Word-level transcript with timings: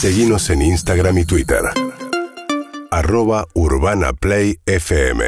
Seguimos 0.00 0.48
en 0.50 0.62
Instagram 0.62 1.18
y 1.18 1.24
Twitter. 1.24 1.58
Arroba 2.88 3.48
Urbana 3.54 4.12
Play 4.12 4.56
FM. 4.64 5.24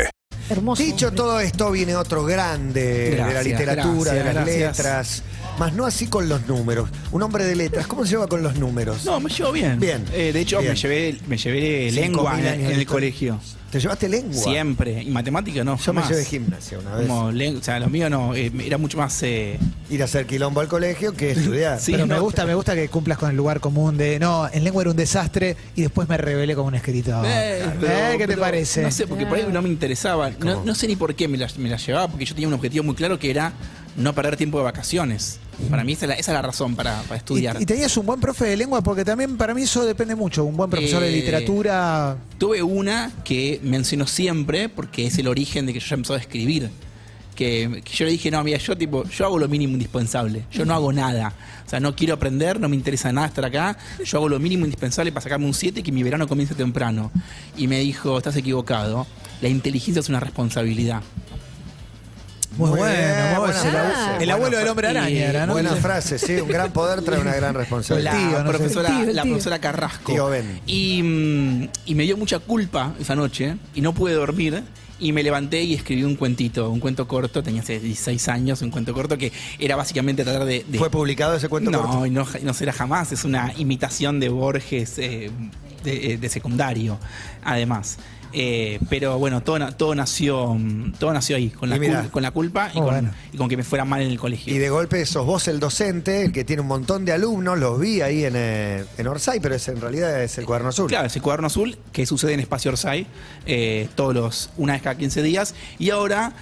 Hermoso. 0.49 0.81
Dicho 0.81 1.11
todo 1.11 1.41
esto, 1.41 1.73
viene 1.73 1.97
otro 1.97 2.25
grande 2.25 3.11
de 3.11 3.17
la 3.17 3.31
Gracias, 3.31 3.45
literatura, 3.47 4.13
de 4.13 4.23
las 4.23 4.35
gracias, 4.35 4.77
letras. 4.77 5.23
Más 5.59 5.73
no 5.73 5.87
así 5.87 6.07
con 6.07 6.29
los 6.29 6.47
números. 6.47 6.89
Un 7.11 7.21
hombre 7.25 7.47
de 7.47 7.57
letras, 7.57 7.89
¿cómo 7.89 8.05
se 8.05 8.11
lleva 8.13 8.29
con 8.29 8.45
los 8.45 8.61
números? 8.61 9.05
No, 9.05 9.19
me 9.19 9.29
llevo 9.29 9.51
bien. 9.51 9.81
Bien. 9.81 10.05
Eh, 10.13 10.33
de 10.33 10.41
hecho, 10.41 10.61
Bien. 10.61 10.71
me 10.71 10.79
llevé, 10.79 11.19
me 11.27 11.37
llevé 11.37 11.91
lengua 11.91 12.39
en, 12.39 12.47
en 12.47 12.71
el 12.71 12.87
colegio. 12.87 13.41
¿Te 13.71 13.79
llevaste 13.79 14.09
lengua? 14.09 14.35
Siempre. 14.35 15.01
Y 15.03 15.11
matemática 15.11 15.63
no, 15.63 15.77
Yo 15.79 15.93
me 15.93 16.01
jamás. 16.03 16.09
llevé 16.11 16.25
gimnasia 16.25 16.79
una 16.81 16.97
vez. 16.97 17.07
Como 17.07 17.27
o 17.27 17.63
sea, 17.63 17.79
lo 17.79 17.89
mío 17.89 18.11
no, 18.11 18.35
eh, 18.35 18.51
era 18.65 18.79
mucho 18.79 18.99
más... 18.99 19.23
eh, 19.23 19.59
Ir 19.91 20.03
a 20.03 20.07
hacer 20.07 20.27
quilombo 20.27 20.61
al 20.61 20.67
colegio 20.69 21.13
que 21.13 21.31
estudiar. 21.33 21.79
Sí, 21.81 21.93
Pero 21.93 22.07
me 22.07 22.19
gusta, 22.19 22.45
me 22.47 22.55
gusta 22.55 22.75
que 22.75 22.89
cumplas 22.89 23.17
con 23.19 23.31
el 23.31 23.37
lugar 23.37 23.61
común 23.61 23.97
de 23.97 24.19
no, 24.19 24.49
en 24.53 24.65
lengua 24.65 24.83
era 24.83 24.91
un 24.91 24.97
desastre 24.97 25.57
y 25.77 25.83
después 25.83 26.09
me 26.09 26.17
revelé 26.17 26.55
como 26.57 26.69
un 26.69 26.75
escritor. 26.75 27.25
eh, 27.25 27.63
Eh, 27.63 27.65
pero- 27.81 28.19
¿Qué 28.19 28.27
te 28.27 28.37
parece? 28.37 28.83
No 28.83 28.91
sé, 28.91 29.07
porque 29.07 29.25
por 29.27 29.39
ahí 29.39 29.47
no 29.53 29.63
me 29.63 29.69
interesaba. 29.69 30.31
No, 30.31 30.65
no 30.65 30.75
sé 30.75 30.89
ni 30.89 30.97
por 30.97 31.15
qué 31.15 31.29
me 31.29 31.39
la, 31.39 31.49
me 31.57 31.69
la 31.69 31.77
llevaba, 31.77 32.09
porque 32.09 32.25
yo 32.25 32.35
tenía 32.35 32.49
un 32.49 32.55
objetivo 32.55 32.83
muy 32.85 32.95
claro 32.97 33.19
que 33.19 33.31
era 33.31 33.53
no 33.97 34.13
perder 34.15 34.37
tiempo 34.37 34.59
de 34.59 34.65
vacaciones. 34.65 35.39
Para 35.69 35.85
mí 35.85 35.93
esa 35.93 36.07
es 36.07 36.09
la, 36.09 36.15
esa 36.15 36.31
es 36.33 36.35
la 36.35 36.43
razón 36.43 36.75
para, 36.77 37.03
para 37.03 37.17
estudiar. 37.17 37.57
Y, 37.59 37.63
y 37.63 37.67
tenías 37.67 37.97
un 37.97 38.07
buen 38.07 38.21
profe 38.21 38.47
de 38.47 38.57
lengua, 38.57 38.81
porque 38.83 39.05
también 39.05 39.37
para 39.37 39.55
mí 39.55 39.63
eso 39.63 39.85
depende 39.85 40.15
mucho. 40.15 40.45
Un 40.45 40.57
buen 40.57 40.71
profesor 40.71 41.03
de 41.03 41.09
Eh, 41.11 41.17
literatura. 41.17 42.17
Tuve 42.39 42.63
una 42.63 43.11
que 43.25 43.61
menciono 43.63 44.07
siempre 44.07 44.69
porque 44.69 45.07
es 45.07 45.19
el 45.19 45.29
origen 45.29 45.67
de 45.67 45.73
que 45.73 45.81
yo 45.81 45.87
ya 45.87 45.95
empezó 45.97 46.15
a 46.15 46.19
escribir. 46.19 46.71
Que, 47.35 47.81
que 47.85 47.93
yo 47.95 48.05
le 48.05 48.11
dije, 48.11 48.31
no, 48.31 48.45
mira, 48.45 48.59
yo 48.59 48.77
tipo, 48.77 49.05
yo 49.09 49.25
hago 49.25 49.39
lo 49.39 49.49
mínimo 49.49 49.73
indispensable. 49.73 50.45
Yo 50.53 50.67
no 50.67 50.75
hago 50.75 50.93
nada. 50.93 51.33
O 51.67 51.71
sea, 51.71 51.81
no 51.81 51.97
quiero 51.97 52.15
aprender, 52.15 52.61
no 52.61 52.69
me 52.69 52.77
interesa 52.77 53.13
nada 53.13 53.29
estar 53.29 53.45
acá. 53.45 53.79
Yo 54.05 54.19
hago 54.19 54.29
lo 54.29 54.39
mínimo 54.39 54.65
indispensable 54.67 55.11
para 55.11 55.23
sacarme 55.23 55.47
un 55.47 55.55
7 55.55 55.81
y 55.81 55.83
que 55.83 55.91
mi 55.93 56.03
verano 56.03 56.29
comience 56.29 56.55
temprano. 56.55 57.11
Y 57.57 57.67
me 57.67 57.79
dijo, 57.81 58.19
estás 58.19 58.37
equivocado. 58.37 59.07
La 59.41 59.49
inteligencia 59.49 60.01
es 60.01 60.09
una 60.11 60.21
responsabilidad. 60.21 61.01
Muy, 62.57 62.71
Muy 62.71 62.79
bueno, 62.81 62.95
bien, 62.95 63.37
bueno. 63.39 63.53
frase. 63.55 64.23
El 64.25 64.31
abuelo 64.31 64.59
del 64.59 64.69
hombre 64.69 64.89
araña 64.89 65.09
era, 65.27 65.47
¿no? 65.47 65.53
Buena 65.53 65.77
frase, 65.77 66.19
sí. 66.19 66.35
Un 66.35 66.49
gran 66.49 66.73
poder 66.73 67.01
trae 67.03 67.21
una 67.21 67.35
gran 67.35 67.55
responsabilidad. 67.55 68.13
La 68.13 68.19
tío, 68.19 68.43
no 68.43 68.51
profesora, 68.51 68.89
El 68.89 68.97
tío, 68.97 69.11
el 69.11 69.17
la 69.17 69.23
profesora 69.23 69.59
Carrasco. 69.61 70.13
Tío 70.13 70.29
Ben. 70.29 70.61
Y, 70.67 71.03
mm, 71.03 71.69
y 71.87 71.95
me 71.95 72.03
dio 72.05 72.17
mucha 72.17 72.39
culpa 72.41 72.95
esa 73.01 73.15
noche 73.15 73.57
y 73.75 73.81
no 73.81 73.93
pude 73.95 74.15
dormir. 74.15 74.63
Y 75.03 75.13
me 75.13 75.23
levanté 75.23 75.63
y 75.63 75.73
escribí 75.75 76.03
un 76.05 76.15
cuentito, 76.15 76.69
un 76.69 76.79
cuento 76.79 77.09
corto, 77.09 77.43
tenía 77.43 77.63
hace 77.63 77.81
16 77.81 78.29
años, 78.29 78.61
un 78.61 78.71
cuento 78.71 78.93
corto 78.93 79.17
que 79.17 79.33
era 79.59 79.75
básicamente 79.75 80.25
tratar 80.25 80.45
de... 80.45 80.63
de- 80.69 80.79
¿Fue 80.79 80.91
publicado 80.91 81.35
ese 81.37 81.49
cuento 81.49 81.71
no, 81.71 81.81
corto? 81.81 82.05
y 82.05 82.11
no, 82.11 82.27
no 82.43 82.53
será 82.53 82.75
jamás, 82.75 83.11
es 83.11 83.25
una 83.25 83.51
imitación 83.57 84.21
de 84.21 84.29
Borges 84.29 84.99
eh, 84.99 85.31
de, 85.85 86.19
de 86.19 86.29
secundario, 86.29 86.99
además. 87.43 87.97
Eh, 88.33 88.79
pero 88.89 89.19
bueno, 89.19 89.43
todo, 89.43 89.59
na- 89.59 89.73
todo 89.73 89.95
nació 89.95 90.57
todo 90.99 91.13
nació 91.13 91.37
ahí, 91.37 91.51
con 91.51 91.69
la, 91.69 91.79
mirá. 91.79 92.05
cul- 92.05 92.11
con 92.11 92.23
la 92.23 92.31
culpa 92.31 92.71
y, 92.73 92.79
Oh, 92.79 92.83
con, 92.85 92.93
bueno. 92.93 93.11
y 93.33 93.37
con 93.37 93.49
que 93.49 93.57
me 93.57 93.65
fuera 93.65 93.85
mal 93.85 94.03
en 94.03 94.09
el 94.11 94.19
colegio. 94.21 94.55
Y 94.55 94.59
de 94.59 94.71
golpe 94.71 95.05
sos 95.05 95.27
vos 95.27 95.49
el 95.49 95.59
docente, 95.59 96.27
el 96.27 96.33
que 96.33 96.45
tiene 96.45 96.63
un 96.63 96.69
montón 96.69 97.05
de 97.05 97.13
alumnos, 97.13 97.59
los 97.59 97.81
vi 97.81 98.01
ahí 98.03 98.25
en, 98.25 98.35
eh, 98.37 98.85
en 98.99 99.07
Orsay, 99.09 99.41
pero 99.41 99.55
es, 99.57 99.67
en 99.69 99.81
realidad 99.81 100.23
es 100.23 100.39
el 100.39 100.45
cuaderno 100.47 100.69
azul. 100.69 100.87
Claro, 100.89 101.07
ese 101.09 101.21
cuaderno 101.21 101.49
azul 101.49 101.77
que 101.93 102.07
sucede 102.07 102.35
en 102.35 102.41
Espacio 102.41 102.71
Orsay 102.71 103.07
eh, 103.47 103.89
todos 103.97 104.15
los, 104.15 104.51
una 104.57 104.75
vez 104.75 104.83
cada 104.83 104.97
15 104.97 105.23
días. 105.23 105.55
Y 105.79 105.91
ahora, 105.91 106.33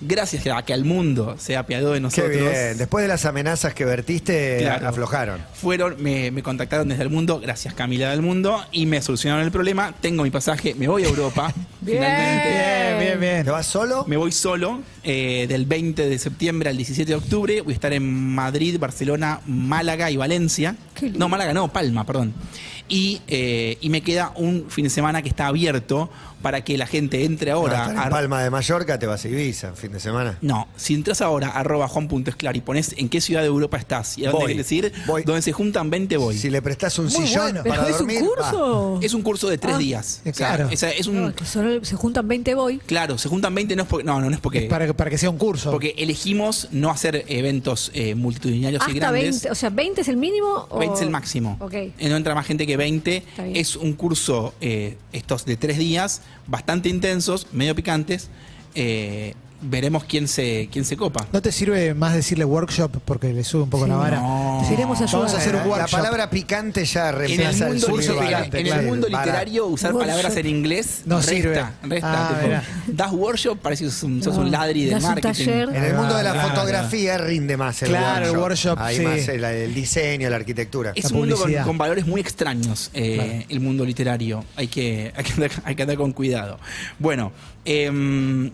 gracias 0.00 0.46
a 0.46 0.62
que 0.64 0.72
al 0.72 0.84
mundo 0.84 1.36
se 1.38 1.56
apiadó 1.56 1.88
de 1.90 1.96
Qué 1.98 2.00
nosotros. 2.00 2.30
bien. 2.30 2.76
Después 2.78 3.02
de 3.02 3.08
las 3.08 3.24
amenazas 3.24 3.74
que 3.74 3.84
vertiste, 3.84 4.58
Claro. 4.60 4.88
aflojaron. 4.88 5.40
Fueron, 5.54 6.02
me, 6.02 6.30
me 6.30 6.42
contactaron 6.42 6.88
desde 6.88 7.02
el 7.02 7.10
mundo, 7.10 7.40
gracias 7.40 7.74
Camila 7.74 8.10
del 8.10 8.22
Mundo, 8.22 8.64
y 8.72 8.86
me 8.86 9.00
solucionaron 9.02 9.44
el 9.44 9.50
problema. 9.50 9.94
Tengo 10.00 10.22
mi 10.22 10.30
pasaje, 10.30 10.74
me 10.74 10.88
voy 10.88 11.04
a 11.04 11.08
Europa. 11.08 11.52
Bien. 11.80 11.98
Finalmente. 11.98 12.48
Bien, 12.48 12.98
bien, 12.98 13.20
bien. 13.20 13.44
¿Te 13.44 13.50
vas 13.50 13.66
solo? 13.66 14.04
Me 14.08 14.16
voy 14.16 14.32
solo 14.32 14.80
eh, 15.04 15.46
del 15.48 15.64
20 15.64 16.08
de 16.08 16.18
septiembre 16.18 16.68
al 16.70 16.76
17 16.76 17.08
de 17.10 17.14
octubre. 17.16 17.60
Voy 17.60 17.72
a 17.72 17.74
estar 17.74 17.92
en 17.92 18.04
Madrid, 18.34 18.78
Barcelona, 18.78 19.40
Málaga 19.46 20.10
y 20.10 20.16
Valencia. 20.16 20.74
No, 21.14 21.28
Málaga 21.28 21.52
no, 21.54 21.72
Palma, 21.72 22.04
perdón. 22.04 22.34
Y, 22.90 23.20
eh, 23.28 23.76
y 23.80 23.90
me 23.90 24.00
queda 24.00 24.32
un 24.36 24.66
fin 24.68 24.84
de 24.84 24.90
semana 24.90 25.20
que 25.22 25.28
está 25.28 25.46
abierto 25.46 26.08
para 26.40 26.62
que 26.62 26.78
la 26.78 26.86
gente 26.86 27.24
entre 27.24 27.50
ahora. 27.50 27.78
estar 27.80 27.92
en 27.92 27.98
a- 27.98 28.08
Palma 28.10 28.42
de 28.42 28.48
Mallorca, 28.48 28.98
te 28.98 29.06
vas 29.06 29.24
a 29.24 29.28
Ibiza, 29.28 29.72
fin 29.74 29.92
de 29.92 29.98
semana. 30.00 30.38
No, 30.40 30.68
si 30.76 30.94
entras 30.94 31.20
ahora 31.20 31.48
arroba 31.48 31.88
juan.esclar 31.88 32.56
y 32.56 32.60
pones 32.60 32.94
en 32.96 33.08
qué 33.08 33.20
ciudad 33.20 33.40
de 33.42 33.48
Europa 33.48 33.76
estás 33.76 34.16
y 34.16 34.24
a 34.24 34.30
dónde 34.30 34.46
quieres 34.46 34.70
ir, 34.72 34.92
voy. 35.06 35.24
donde 35.24 35.42
se 35.42 35.52
juntan 35.52 35.90
20 35.90 36.16
voy. 36.16 36.38
Si 36.38 36.48
le 36.48 36.62
prestás 36.62 36.98
un 36.98 37.06
Muy 37.06 37.26
sillón 37.26 37.42
bueno. 37.42 37.60
¿Pero 37.64 37.74
para 37.74 37.90
es 37.90 38.00
un 38.00 38.08
curso? 38.08 39.00
Es 39.02 39.14
un 39.14 39.22
curso 39.22 39.48
de 39.48 39.58
tres 39.58 39.74
Ah. 39.74 39.78
días. 39.78 40.22
Eh, 40.24 40.30
O 40.30 40.34
sea, 40.34 40.54
claro. 40.56 40.70
es 40.70 41.06
un, 41.08 41.22
No, 41.24 41.34
que 41.34 41.44
solo 41.44 41.84
se 41.84 41.96
juntan 41.96 42.26
20 42.28 42.54
voy. 42.54 42.78
claro, 42.78 43.18
se 43.18 43.28
juntan 43.28 43.54
20, 43.54 43.74
no 43.76 43.82
es 43.82 43.88
porque. 43.88 44.04
No, 44.04 44.20
no, 44.20 44.30
no 44.30 44.34
es 44.36 44.40
porque. 44.40 44.62
Para, 44.62 44.86
que- 44.86 44.94
para 44.94 45.10
que 45.10 45.18
sea 45.18 45.28
un 45.30 45.38
curso. 45.38 45.70
Porque 45.72 45.94
elegimos 45.98 46.68
no 46.70 46.90
hacer 46.90 47.24
eventos 47.28 47.90
eh, 47.94 48.14
multitudinarios 48.14 48.80
y 48.86 48.92
Hasta 48.92 48.94
grandes. 49.10 49.22
20. 49.42 49.50
O 49.50 49.54
sea, 49.56 49.70
20 49.70 50.00
es 50.02 50.08
el 50.08 50.16
mínimo. 50.16 50.66
o- 50.70 50.78
20 50.88 50.94
es 50.96 51.02
el 51.02 51.10
máximo. 51.10 51.56
Ok. 51.60 51.74
Eh, 51.74 51.92
No 52.08 52.16
entra 52.16 52.34
más 52.34 52.46
gente 52.46 52.66
que 52.66 52.76
20. 52.76 53.16
Está 53.18 53.44
bien. 53.44 53.56
Es 53.56 53.76
un 53.76 53.92
curso, 53.94 54.54
eh, 54.60 54.96
estos 55.12 55.44
de 55.44 55.56
tres 55.56 55.78
días, 55.78 56.22
bastante 56.46 56.88
intensos, 56.88 57.46
medio 57.52 57.74
picantes. 57.74 58.28
Eh, 58.74 59.34
veremos 59.60 60.04
quién 60.04 60.28
se, 60.28 60.68
quién 60.72 60.84
se 60.84 60.96
copa. 60.96 61.26
¿No 61.32 61.42
te 61.42 61.50
sirve 61.52 61.94
más 61.94 62.14
decirle 62.14 62.44
workshop 62.44 62.98
porque 63.04 63.32
le 63.32 63.42
sube 63.44 63.62
un 63.64 63.70
poco 63.70 63.84
Sí. 63.84 63.90
la 63.90 63.96
vara? 63.96 64.20
No. 64.20 64.66
Iremos 64.72 65.00
a 65.00 65.04
ayudar. 65.04 65.20
Vamos 65.20 65.34
a 65.34 65.38
hacer 65.38 65.54
un 65.56 65.62
La 65.62 65.66
workshop. 65.68 65.90
palabra 65.98 66.30
picante 66.30 66.84
ya 66.84 67.08
En 67.10 67.14
el 67.14 67.18
reemplaza 67.20 67.66
el, 67.66 67.72
mundo, 67.74 67.86
curso 67.88 68.18
picante, 68.18 68.58
en 68.60 68.66
claro. 68.66 68.80
el 68.82 68.86
mundo 68.88 69.08
literario, 69.08 69.66
usar 69.66 69.92
Workshop. 69.94 70.08
palabras 70.10 70.36
en 70.36 70.46
inglés 70.46 71.02
No 71.06 71.16
resta, 71.16 71.32
sirve. 71.32 71.62
resta. 71.82 72.28
Ah, 72.28 72.62
tipo, 72.82 72.96
das 72.96 73.12
workshop, 73.12 73.58
parece 73.58 73.84
que 73.84 73.90
sos 73.90 74.02
un, 74.04 74.22
sos 74.22 74.34
No, 74.36 74.42
un 74.42 74.50
ladri 74.50 74.86
das 74.88 75.02
un 75.02 75.08
marketing. 75.08 75.28
taller. 75.44 75.68
En 75.70 75.84
el 75.84 75.94
mundo 75.94 76.16
de 76.16 76.22
la 76.22 76.32
Claro. 76.32 76.48
fotografía 76.50 77.18
rinde 77.18 77.56
más 77.56 77.82
el 77.82 77.88
Claro, 77.88 78.26
el 78.26 78.36
workshop. 78.36 78.78
workshop, 78.78 78.78
Hay 78.80 78.96
sí. 78.96 79.02
más 79.02 79.28
el, 79.28 79.44
el 79.44 79.74
diseño, 79.74 80.28
la 80.30 80.36
arquitectura. 80.36 80.92
Es 80.94 81.04
La 81.04 81.10
un 81.10 81.16
mundo 81.28 81.36
con, 81.64 81.78
valores 81.78 82.06
muy 82.06 82.20
extraños, 82.20 82.90
eh, 82.94 83.14
Claro. 83.14 83.44
el 83.48 83.60
mundo 83.60 83.84
literario. 83.84 84.44
Hay 84.56 84.68
que, 84.68 85.12
hay, 85.16 85.24
que 85.24 85.32
andar, 85.32 85.50
hay 85.64 85.74
que 85.74 85.82
andar 85.82 85.96
con 85.96 86.12
cuidado. 86.12 86.58
Bueno, 86.98 87.32
eh, 87.64 88.50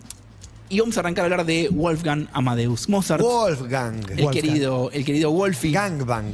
y 0.69 0.79
vamos 0.79 0.97
a 0.97 0.99
arrancar 1.01 1.23
a 1.23 1.25
hablar 1.25 1.45
de 1.45 1.69
Wolfgang 1.71 2.27
Amadeus 2.33 2.89
Mozart, 2.89 3.21
Wolfgang. 3.21 3.95
el 4.09 4.23
Wolfgang. 4.23 4.31
querido, 4.33 4.89
el 4.91 5.05
querido 5.05 5.31
Wolfie. 5.31 5.71
Gangbang. 5.71 6.33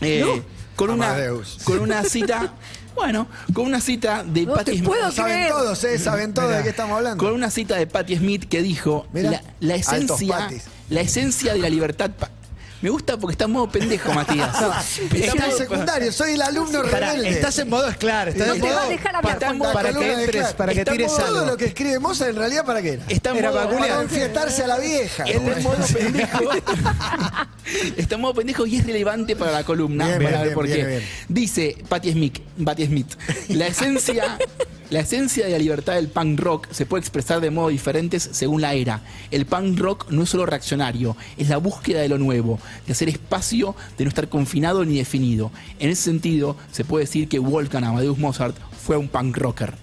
eh, 0.00 0.42
con, 0.76 0.90
una, 0.90 1.10
Amadeus. 1.10 1.58
con 1.64 1.78
una 1.80 2.02
cita, 2.04 2.54
bueno, 2.94 3.28
con 3.52 3.66
una 3.66 3.80
cita 3.80 4.24
de 4.24 4.46
No 4.46 4.54
Patti 4.54 4.72
Smith. 4.72 4.84
puedo 4.84 5.10
Saben 5.12 5.34
creer. 5.34 5.50
todos, 5.52 5.84
¿eh? 5.84 5.98
Saben 5.98 6.34
todos 6.34 6.56
de 6.56 6.62
qué 6.62 6.68
estamos 6.70 6.96
hablando. 6.96 7.22
Con 7.24 7.32
una 7.34 7.50
cita 7.50 7.76
de 7.76 7.86
Patti 7.86 8.16
Smith 8.16 8.48
que 8.48 8.62
dijo 8.62 9.06
Mirá, 9.12 9.30
la, 9.30 9.42
la 9.60 9.74
esencia, 9.76 10.48
la 10.90 11.00
esencia 11.00 11.52
de 11.52 11.58
la 11.60 11.68
libertad. 11.68 12.10
Me 12.80 12.90
gusta 12.90 13.16
porque 13.16 13.32
está 13.32 13.46
en 13.46 13.50
modo 13.50 13.68
pendejo, 13.68 14.12
Matías. 14.12 14.54
Está 15.12 15.32
en 15.32 15.48
modo- 15.48 15.58
secundario, 15.58 16.12
soy 16.12 16.32
el 16.34 16.42
alumno 16.42 16.82
Pará, 16.82 17.10
rebelde. 17.10 17.30
estás 17.30 17.58
en 17.58 17.68
modo 17.68 17.88
esclar. 17.88 18.28
Estás 18.28 18.46
No 18.46 18.54
en 18.54 18.60
te 18.60 18.66
va 18.68 18.72
a 18.72 18.80
modo 18.82 18.88
dejar 18.90 19.16
hablar, 19.16 19.38
para, 19.38 19.72
para 19.72 19.88
columna 19.92 20.14
que 20.16 20.22
entres, 20.24 20.52
para 20.54 20.72
que 20.74 20.84
tires 20.84 21.08
modo- 21.08 21.16
Todo 21.18 21.38
algo. 21.38 21.50
lo 21.50 21.56
que 21.56 21.64
escribe 21.64 21.98
Mozart 21.98 22.30
en 22.30 22.36
realidad 22.36 22.64
para 22.64 22.80
qué 22.80 22.92
era? 22.94 23.02
Está 23.08 23.30
en 23.30 23.36
Era 23.38 23.50
modo- 23.50 23.60
vaculear. 23.64 23.88
Para 23.88 24.02
enfiestarse 24.02 24.62
a 24.62 24.66
la 24.68 24.78
vieja. 24.78 25.24
Está 25.24 25.52
en 25.56 25.62
modo 25.64 25.76
pendejo. 25.92 26.50
Está 27.96 28.14
en 28.14 28.20
modo 28.20 28.34
pendejo 28.34 28.66
y 28.66 28.76
es 28.76 28.86
relevante 28.86 29.34
para 29.36 29.50
la 29.52 29.64
columna. 29.64 30.06
Bien, 30.06 30.18
para 30.22 30.28
bien, 30.28 30.40
ver 30.40 30.44
bien, 30.48 30.54
por 30.54 30.66
qué. 30.66 31.02
Dice 31.28 31.76
Patti 31.88 32.12
Smith, 32.12 32.38
Patti 32.64 32.86
Smith, 32.86 33.12
la 33.48 33.66
esencia, 33.66 34.38
la 34.90 35.00
esencia 35.00 35.44
de 35.44 35.52
la 35.52 35.58
libertad 35.58 35.94
del 35.94 36.08
punk 36.08 36.40
rock 36.40 36.68
se 36.70 36.86
puede 36.86 37.02
expresar 37.02 37.40
de 37.40 37.50
modos 37.50 37.72
diferentes 37.72 38.28
según 38.32 38.62
la 38.62 38.72
era. 38.72 39.02
El 39.30 39.44
punk 39.44 39.78
rock 39.78 40.10
no 40.10 40.22
es 40.22 40.30
solo 40.30 40.46
reaccionario, 40.46 41.14
es 41.36 41.50
la 41.50 41.58
búsqueda 41.58 42.00
de 42.00 42.08
lo 42.08 42.16
nuevo, 42.16 42.58
de 42.86 42.92
hacer 42.92 43.08
espacio, 43.10 43.76
de 43.98 44.04
no 44.04 44.08
estar 44.08 44.28
confinado 44.28 44.84
ni 44.84 44.96
definido. 44.96 45.50
En 45.78 45.90
ese 45.90 46.02
sentido, 46.02 46.56
se 46.72 46.84
puede 46.84 47.04
decir 47.04 47.28
que 47.28 47.38
Wolfgang 47.38 47.84
Amadeus 47.84 48.18
Mozart 48.18 48.56
fue 48.82 48.96
un 48.96 49.08
punk 49.08 49.36
rocker. 49.36 49.74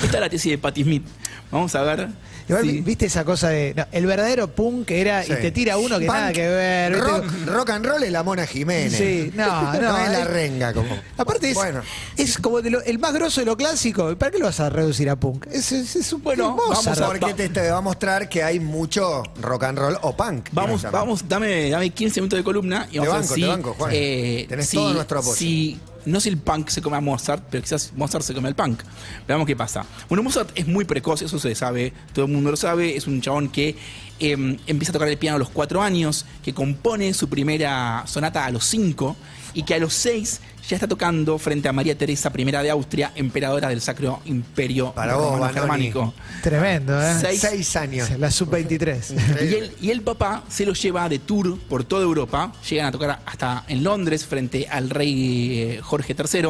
Esta 0.00 0.16
es 0.16 0.20
la 0.20 0.28
tesis 0.28 0.52
de 0.52 0.58
Patti 0.58 0.84
Smith. 0.84 1.04
Vamos 1.50 1.74
a 1.74 1.82
ver. 1.82 2.08
Igual, 2.48 2.82
¿viste 2.82 3.06
esa 3.06 3.24
cosa 3.24 3.48
de. 3.48 3.72
no, 3.74 3.86
el 3.92 4.06
verdadero 4.06 4.48
punk 4.48 4.86
que 4.86 5.00
era 5.00 5.22
Sí. 5.22 5.32
y 5.32 5.36
te 5.36 5.50
tira 5.50 5.78
uno 5.78 5.98
que 5.98 6.06
Punk, 6.06 6.16
nada 6.16 6.32
que 6.32 6.46
ver. 6.48 6.92
¿viste? 6.94 7.08
Rock, 7.08 7.24
rock 7.46 7.70
and 7.70 7.86
roll 7.86 8.02
es 8.02 8.12
la 8.12 8.22
Mona 8.22 8.46
Jiménez. 8.46 8.92
Sí, 8.96 9.32
no, 9.34 9.46
no, 9.72 9.98
es 9.98 10.10
la 10.10 10.20
es- 10.20 10.26
renga 10.26 10.72
como. 10.74 10.94
Aparte 11.16 11.48
es, 11.50 11.54
Bueno. 11.54 11.80
es 12.16 12.36
como 12.38 12.60
de 12.60 12.70
lo- 12.70 12.82
el 12.82 12.98
más 12.98 13.14
grosso 13.14 13.40
de 13.40 13.46
lo 13.46 13.56
clásico. 13.56 14.14
¿Para 14.16 14.30
qué 14.30 14.38
lo 14.38 14.44
vas 14.46 14.60
a 14.60 14.68
reducir 14.70 15.08
a 15.08 15.16
punk? 15.16 15.46
Es, 15.50 15.72
es, 15.72 15.96
es 15.96 16.12
un 16.12 16.22
Bueno, 16.22 16.56
es 16.60 16.68
Mozart. 16.68 16.98
vamos 17.00 17.18
Porque 17.18 17.34
te, 17.34 17.48
te 17.48 17.70
va 17.70 17.78
a 17.78 17.80
mostrar 17.80 18.28
que 18.28 18.42
hay 18.42 18.60
mucho 18.60 19.22
rock 19.40 19.64
and 19.64 19.78
roll 19.78 19.98
o 20.02 20.16
punk. 20.16 20.48
Vamos, 20.52 20.82
directamente. 20.82 20.90
vamos, 20.90 21.28
dame, 21.28 21.70
dame 21.70 21.90
15 21.90 22.20
minutos 22.20 22.38
de 22.38 22.44
columna 22.44 22.86
y 22.90 22.94
Te 22.94 22.98
vamos 23.00 23.14
a 23.14 23.18
banco, 23.20 23.28
ver 23.30 23.34
si, 23.36 23.40
te 23.42 23.46
banco, 23.48 23.74
Juan. 23.78 23.90
eh, 23.94 24.46
Tenés 24.48 24.68
si- 24.68 24.76
todo 24.76 24.92
nuestro 24.92 25.18
apoyo. 25.20 25.34
si- 25.36 25.80
no 26.06 26.20
si 26.20 26.28
el 26.28 26.38
punk 26.38 26.68
se 26.68 26.82
come 26.82 26.96
a 26.96 27.00
Mozart, 27.00 27.44
pero 27.50 27.62
quizás 27.62 27.92
Mozart 27.96 28.24
se 28.24 28.34
come 28.34 28.48
al 28.48 28.54
punk. 28.54 28.80
Veamos 29.26 29.46
qué 29.46 29.56
pasa. 29.56 29.84
Bueno, 30.08 30.22
Mozart 30.22 30.50
es 30.54 30.66
muy 30.66 30.84
precoz, 30.84 31.22
eso 31.22 31.38
se 31.38 31.54
sabe, 31.54 31.92
todo 32.12 32.26
el 32.26 32.32
mundo 32.32 32.50
lo 32.50 32.56
sabe, 32.56 32.96
es 32.96 33.06
un 33.06 33.20
chabón 33.20 33.48
que 33.48 33.76
eh, 34.20 34.58
empieza 34.66 34.92
a 34.92 34.94
tocar 34.94 35.08
el 35.08 35.18
piano 35.18 35.36
a 35.36 35.38
los 35.38 35.50
cuatro 35.50 35.82
años, 35.82 36.24
que 36.42 36.54
compone 36.54 37.14
su 37.14 37.28
primera 37.28 38.04
sonata 38.06 38.44
a 38.44 38.50
los 38.50 38.64
cinco 38.64 39.16
y 39.54 39.62
que 39.62 39.74
a 39.74 39.78
los 39.78 39.94
seis 39.94 40.40
ya 40.68 40.76
está 40.76 40.88
tocando 40.88 41.38
frente 41.38 41.68
a 41.68 41.72
María 41.72 41.96
Teresa 41.96 42.32
I 42.36 42.44
de 42.44 42.70
Austria, 42.70 43.12
emperadora 43.14 43.68
del 43.68 43.80
Sacro 43.80 44.20
Imperio 44.24 44.92
Para 44.92 45.16
vos, 45.16 45.32
Romano. 45.34 45.52
Germánico. 45.52 46.14
Tremendo, 46.42 47.00
¿eh? 47.00 47.14
Seis- 47.20 47.40
Seis 47.40 47.76
años. 47.76 48.10
La 48.18 48.30
sub-23. 48.30 49.50
Y 49.50 49.54
el, 49.54 49.72
y 49.80 49.90
el 49.90 50.00
papá 50.02 50.42
se 50.48 50.64
lo 50.66 50.72
lleva 50.72 51.08
de 51.08 51.18
tour 51.18 51.58
por 51.68 51.84
toda 51.84 52.02
Europa. 52.02 52.52
Llegan 52.68 52.86
a 52.86 52.92
tocar 52.92 53.20
hasta 53.26 53.64
en 53.68 53.84
Londres 53.84 54.24
frente 54.24 54.66
al 54.68 54.90
rey 54.90 55.58
eh, 55.60 55.80
Jorge 55.82 56.14
III. 56.18 56.48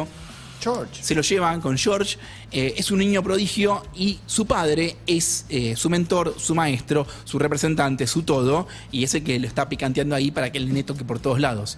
George. 0.61 1.03
Se 1.03 1.13
lo 1.13 1.21
llevan 1.21 1.59
con 1.59 1.77
George. 1.77 2.17
eh, 2.51 2.73
es 2.77 2.89
un 2.89 2.99
niño 2.99 3.21
prodigio 3.21 3.83
y 3.93 4.19
su 4.25 4.45
padre 4.47 4.95
es 5.05 5.45
eh, 5.49 5.75
su 5.75 5.89
mentor, 5.89 6.35
su 6.39 6.55
maestro, 6.55 7.05
su 7.25 7.37
representante, 7.37 8.07
su 8.07 8.23
todo. 8.23 8.65
Y 8.93 9.03
ese 9.03 9.21
que 9.23 9.37
lo 9.39 9.45
está 9.47 9.67
picanteando 9.67 10.15
ahí 10.15 10.31
para 10.31 10.51
que 10.53 10.57
el 10.57 10.67
nene 10.69 10.83
toque 10.83 11.03
por 11.03 11.19
todos 11.19 11.41
lados. 11.41 11.77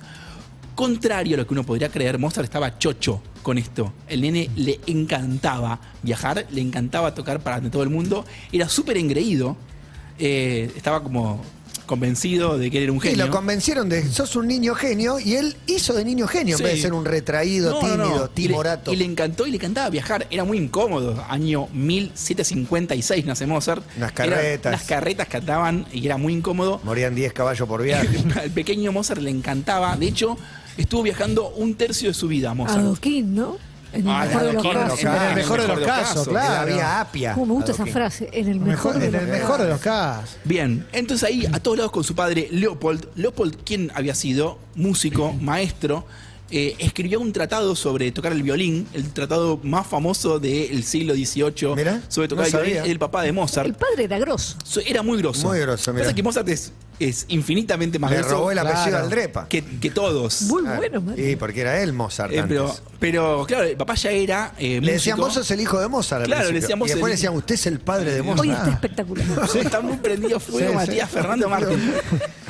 Contrario 0.77 1.33
a 1.33 1.37
lo 1.39 1.47
que 1.47 1.55
uno 1.55 1.63
podría 1.63 1.89
creer, 1.89 2.19
Mozart 2.19 2.45
estaba 2.45 2.77
chocho 2.77 3.19
con 3.41 3.57
esto. 3.57 3.93
El 4.07 4.21
nene 4.21 4.47
le 4.55 4.79
encantaba 4.85 5.79
viajar, 6.03 6.45
le 6.51 6.61
encantaba 6.61 7.15
tocar 7.15 7.39
para 7.39 7.59
todo 7.71 7.81
el 7.81 7.89
mundo. 7.89 8.23
Era 8.51 8.69
súper 8.69 8.95
engreído. 8.97 9.57
eh, 10.19 10.71
estaba 10.75 11.01
como 11.01 11.41
convencido 11.87 12.57
de 12.59 12.69
que 12.69 12.77
él 12.77 12.83
era 12.83 12.91
un 12.91 12.97
Y 12.97 13.01
genio. 13.01 13.25
lo 13.27 13.31
convencieron 13.31 13.87
de 13.89 14.03
sos 14.11 14.35
un 14.35 14.47
niño 14.47 14.75
genio 14.75 15.19
y 15.19 15.35
él 15.35 15.55
hizo 15.67 15.93
de 15.93 16.03
niño 16.05 16.27
genio 16.27 16.57
Sí. 16.57 16.63
en 16.63 16.67
vez 16.69 16.75
de 16.77 16.81
ser 16.83 16.93
un 16.93 17.05
retraído, 17.05 17.71
No, 17.71 17.79
tímido, 17.79 18.19
no. 18.19 18.29
timorato. 18.29 18.91
Y 18.91 18.95
le, 18.97 19.03
y 19.03 19.07
le 19.07 19.11
encantó 19.13 19.47
y 19.47 19.51
le 19.51 19.57
encantaba 19.57 19.89
viajar. 19.89 20.27
Era 20.29 20.43
muy 20.43 20.57
incómodo. 20.59 21.23
Año 21.27 21.67
1756 21.73 23.25
nace 23.25 23.45
Mozart. 23.47 23.83
Era- 23.97 24.09
carretas. 24.11 24.71
las 24.71 24.83
carretas 24.83 25.27
que 25.27 25.37
andaban 25.37 25.85
y 25.91 26.05
era 26.05 26.17
muy 26.17 26.33
incómodo. 26.33 26.81
Morían 26.83 27.15
10 27.15 27.33
caballos 27.33 27.67
por 27.67 27.81
viaje. 27.81 28.23
Al 28.41 28.51
pequeño 28.51 28.91
Mozart 28.91 29.21
le 29.21 29.29
encantaba. 29.29 29.95
De 29.95 30.07
hecho, 30.07 30.37
estuvo 30.77 31.03
viajando 31.03 31.49
un 31.49 31.75
tercio 31.75 32.09
de 32.09 32.13
su 32.13 32.27
vida, 32.27 32.53
Mozart. 32.53 32.79
Adoquín, 32.79 33.35
¿no? 33.35 33.57
En 33.93 34.01
el 34.05 34.09
Ah, 34.13 34.25
mejor 34.25 34.43
de 34.43 34.53
los 34.53 34.65
Adoquín, 34.65 34.81
casos. 34.81 34.99
en 35.03 35.29
el 35.29 35.35
mejor 35.35 35.61
de 35.61 35.67
los 35.69 35.79
casos, 35.79 36.27
En 36.27 36.33
claro. 36.33 36.53
la 36.69 36.75
vía 36.75 36.99
Apia. 37.01 37.33
¿Cómo 37.33 37.45
me 37.45 37.53
gusta 37.53 37.71
esa 37.71 37.83
Adoquín. 37.83 37.93
frase? 37.93 38.29
En 38.33 38.47
el 38.49 38.59
mejor, 38.59 38.95
Mejor, 38.95 38.99
de 38.99 39.05
en 39.07 39.11
los 39.13 39.21
el 39.21 39.27
casos. 39.29 39.41
mejor 39.41 39.61
de 39.61 39.69
los 39.69 39.79
casos. 39.81 40.37
Bien, 40.43 40.87
entonces 40.91 41.27
ahí 41.27 41.45
a 41.51 41.59
todos 41.59 41.77
lados 41.77 41.91
con 41.91 42.03
su 42.03 42.13
padre 42.13 42.49
Leopold. 42.51 43.07
Leopold, 43.15 43.55
quien 43.63 43.91
había 43.95 44.13
sido 44.13 44.59
músico, 44.75 45.31
maestro, 45.33 46.05
eh, 46.51 46.75
escribió 46.79 47.19
un 47.19 47.33
tratado 47.33 47.75
sobre 47.75 48.11
tocar 48.11 48.31
el 48.31 48.43
violín, 48.43 48.87
el 48.93 49.11
tratado 49.11 49.59
más 49.63 49.85
famoso 49.87 50.39
del 50.39 50.83
siglo 50.83 51.13
XVIII 51.13 51.75
Mirá, 51.75 52.01
sobre 52.07 52.27
tocar 52.27 52.43
no 52.43 52.47
el 52.47 52.51
violín. 52.63 52.77
sabía. 52.77 52.91
El 52.91 52.99
papá 52.99 53.21
de 53.23 53.31
Mozart. 53.31 53.67
El 53.67 53.73
padre 53.75 54.05
era 54.05 54.17
grosso. 54.19 54.55
So- 54.63 54.79
Era 54.81 55.01
muy 55.03 55.17
grosso. 55.17 55.47
Muy 55.47 55.59
grosso, 55.59 55.91
mirá. 55.93 56.05
Pasa 56.05 56.15
que 56.15 56.23
Mozart 56.23 56.47
es, 56.49 56.71
es 56.99 57.25
infinitamente 57.27 57.99
más 57.99 58.09
Le 58.11 58.17
grosso 58.17 58.31
robó 58.35 58.51
el 58.51 58.59
apellido 58.59 58.83
claro. 58.85 59.03
al 59.03 59.09
Drepa. 59.09 59.47
que, 59.47 59.63
que 59.63 59.89
todos. 59.91 60.43
Muy 60.43 60.63
Ah, 60.65 60.75
bueno, 60.77 61.01
man. 61.01 61.15
Y 61.17 61.35
porque 61.35 61.61
era 61.61 61.81
él 61.81 61.93
Mozart 61.93 62.31
Eh, 62.33 62.43
pero, 62.47 62.65
antes. 62.69 62.81
pero, 62.99 63.45
claro, 63.45 63.63
el 63.65 63.75
papá 63.77 63.95
ya 63.95 64.11
era. 64.11 64.53
eh, 64.57 64.79
Le 64.81 64.93
decían, 64.93 65.17
vos 65.17 65.33
sos 65.33 65.49
el 65.51 65.59
hijo 65.61 65.79
de 65.79 65.87
Mozart. 65.87 66.21
al 66.23 66.27
Claro, 66.27 66.51
le 66.51 66.59
decían, 66.61 66.79
vos 66.79 66.87
Y 66.89 66.91
después 66.93 67.09
el- 67.09 67.11
le 67.11 67.15
decían, 67.17 67.35
usted 67.35 67.55
es 67.55 67.65
el 67.67 67.79
padre 67.79 68.13
de 68.13 68.21
Hoy 68.21 68.27
Mozart. 68.27 68.49
está 68.49 68.69
espectacular. 68.71 69.25
Sí, 69.51 69.59
está 69.59 69.81
muy 69.81 69.97
prendido 69.97 70.39
fuego, 70.39 70.69
Sí, 70.69 70.75
Matías 70.75 71.09
sí. 71.09 71.13
Fernando 71.15 71.49
Martín. 71.49 71.93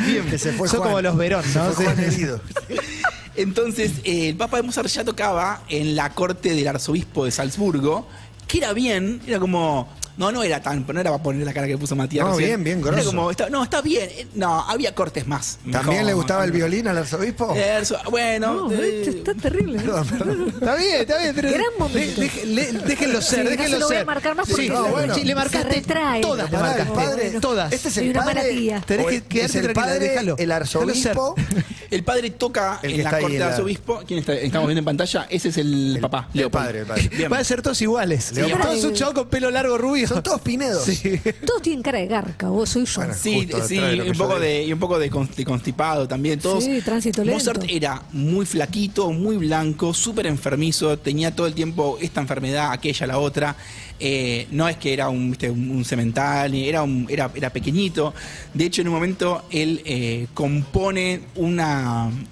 Bien, 0.06 0.26
que 0.30 0.38
se 0.38 0.52
fue 0.54 0.68
Son 0.68 0.80
Juan. 0.80 0.90
como 0.90 1.02
los 1.02 1.18
Verón, 1.18 1.44
Se 1.44 1.58
¿no? 1.60 1.66
fue 1.72 1.86
Sí. 1.86 1.92
Juan 1.92 2.00
herido. 2.00 2.42
Entonces, 3.38 3.92
eh, 4.04 4.30
el 4.30 4.36
Papa 4.36 4.58
de 4.58 4.64
Mozart 4.64 4.88
ya 4.90 5.04
tocaba 5.06 5.62
en 5.70 5.96
la 5.96 6.10
corte 6.14 6.54
del 6.54 6.68
arzobispo 6.68 7.26
de 7.26 7.32
Salzburgo, 7.32 8.08
que 8.48 8.58
era 8.58 8.74
bien, 8.74 9.22
era 9.28 9.40
como. 9.40 9.96
No, 10.18 10.32
no 10.32 10.42
era 10.42 10.60
tan, 10.64 10.84
no 10.92 11.00
era 11.00 11.12
para 11.12 11.22
poner 11.22 11.46
la 11.46 11.54
cara 11.54 11.68
que 11.68 11.78
puso 11.78 11.96
Matías. 11.96 12.26
No, 12.26 12.32
recién. 12.36 12.64
bien, 12.64 12.80
bien, 12.80 12.88
Era 12.88 12.96
grosso. 13.04 13.10
como, 13.12 13.30
está- 13.30 13.52
no, 13.52 13.62
está 13.64 13.82
bien. 13.84 14.10
eh, 14.12 14.26
No, 14.34 14.62
había 14.68 14.96
cortes 14.96 15.28
más. 15.28 15.60
¿También 15.72 16.08
le 16.08 16.14
gustaba 16.16 16.44
el 16.44 16.52
violín 16.52 16.88
al 16.88 16.98
arzobispo? 16.98 17.54
Eh, 17.56 17.84
bueno, 18.10 18.68
No, 18.68 18.72
eh, 18.72 19.02
este 19.06 19.20
está 19.20 19.36
terrible. 19.36 19.78
Perdón, 19.78 20.08
perdón. 20.08 20.48
Está 20.48 20.76
bien, 20.76 21.02
está 21.02 21.18
bien, 21.20 21.36
pero. 21.36 21.52
Gran 21.52 21.66
momento. 21.78 22.22
de- 22.22 22.82
déjenlo 22.88 23.22
ser, 23.22 23.38
Sí, 23.40 23.44
no 23.44 23.50
déjenlo 23.52 23.76
se 23.76 23.80
lo 23.80 23.86
voy 23.90 23.96
a 23.96 24.00
ser. 24.00 24.06
marcar 24.08 24.36
más 24.36 24.48
Sí, 24.48 24.52
porque 24.54 24.70
no, 24.70 24.86
se- 24.86 24.90
bueno. 24.92 25.14
Sí, 25.14 25.22
le 25.22 25.28
se 25.28 25.36
marcaste 25.36 25.70
retrae. 25.70 26.22
todas, 26.22 26.50
le 26.50 26.58
el 26.58 26.64
marcaste. 26.64 26.94
padre, 26.96 27.30
todas. 27.40 27.72
Este 27.74 27.88
es 27.90 27.98
el 27.98 28.10
una 28.10 28.26
padre. 28.26 28.82
Tenés 28.88 29.06
que 29.06 29.16
es 29.46 29.52
quedarte 29.52 29.60
el 29.68 29.74
padre, 29.74 30.16
el 30.40 30.52
arzobispo. 30.52 31.36
El 31.92 32.04
padre 32.04 32.30
toca 32.32 32.80
El 32.84 32.90
que 32.92 32.96
en 32.98 33.04
la 33.04 33.10
está 33.10 33.16
ahí 33.18 33.22
corte 33.24 33.36
en 33.36 33.40
del 33.40 33.48
la- 33.50 33.54
arzobispo. 33.56 34.04
¿Quién 34.08 34.20
está? 34.20 34.34
estamos 34.34 34.68
viendo 34.68 34.80
en 34.80 34.86
pantalla? 34.86 35.28
Ese 35.30 35.50
es 35.50 35.58
el, 35.58 35.96
El- 35.96 36.02
papá. 36.02 36.30
el 36.34 36.40
Leopold. 36.40 36.64
padre, 36.66 36.80
el 36.80 36.86
padre. 36.86 37.10
Bien. 37.16 37.30
Van 37.30 37.40
a 37.42 37.44
ser 37.44 37.62
todos 37.62 37.82
iguales. 37.82 38.32
Leopoldo. 38.34 38.66
Todos 38.68 38.84
un 38.84 38.94
chavo 38.94 39.14
con 39.14 39.28
pelo 39.30 39.50
largo 39.52 39.78
rubio. 39.78 40.08
Son 40.08 40.22
todos 40.24 40.42
pinedos. 40.42 40.84
Sí. 40.86 41.20
Todos 41.46 41.62
tienen 41.62 41.82
cara 41.84 42.00
de 42.00 42.08
garca, 42.08 42.50
vos 42.50 42.70
soy 42.70 42.86
yo. 42.86 42.96
Bueno. 43.02 43.14
Sí, 43.14 43.34
Justo 43.36 43.68
sí, 43.68 43.76
detrás 43.76 43.90
de 43.92 43.96
lo 43.98 44.04
que 44.04 44.10
un 44.12 44.16
yo 44.16 44.24
poco 44.24 44.34
digo. 44.40 44.46
de, 44.46 44.64
y 44.66 44.74
un 44.74 44.80
poco 44.80 45.00
de, 45.00 45.10
con- 45.10 45.30
de 45.36 45.46
constipado 45.46 46.08
también. 46.08 46.40
Todos. 46.40 46.64
Sí, 46.64 46.82
tránsito 46.82 47.24
lento. 47.24 47.34
Mozart 47.40 47.64
era 47.70 48.02
muy 48.12 48.46
flaquito, 48.46 49.12
muy 49.12 49.38
blanco, 49.38 49.94
súper 49.94 50.28
enfermizo, 50.28 50.98
tenía 51.00 51.36
todo 51.36 51.48
el 51.48 51.54
tiempo 51.54 51.98
esta 52.02 52.22
enfermedad, 52.22 52.72
aquella, 52.72 53.08
la 53.08 53.18
otra. 53.20 53.56
Eh, 54.00 54.48
no 54.52 54.70
es 54.70 54.78
que 54.78 54.94
era 54.94 55.10
un, 55.10 55.32
viste, 55.32 55.50
un, 55.50 55.72
un 55.72 55.84
semental, 55.84 56.52
ni 56.52 56.70
era, 56.70 56.84
un, 56.84 57.08
era, 57.10 57.32
era 57.34 57.50
pequeñito. 57.50 58.14
De 58.54 58.66
hecho, 58.66 58.82
en 58.84 58.90
un 58.90 58.94
momento 58.94 59.46
él 59.50 59.82
eh, 59.86 60.28
compone 60.36 61.22
una, 61.36 61.77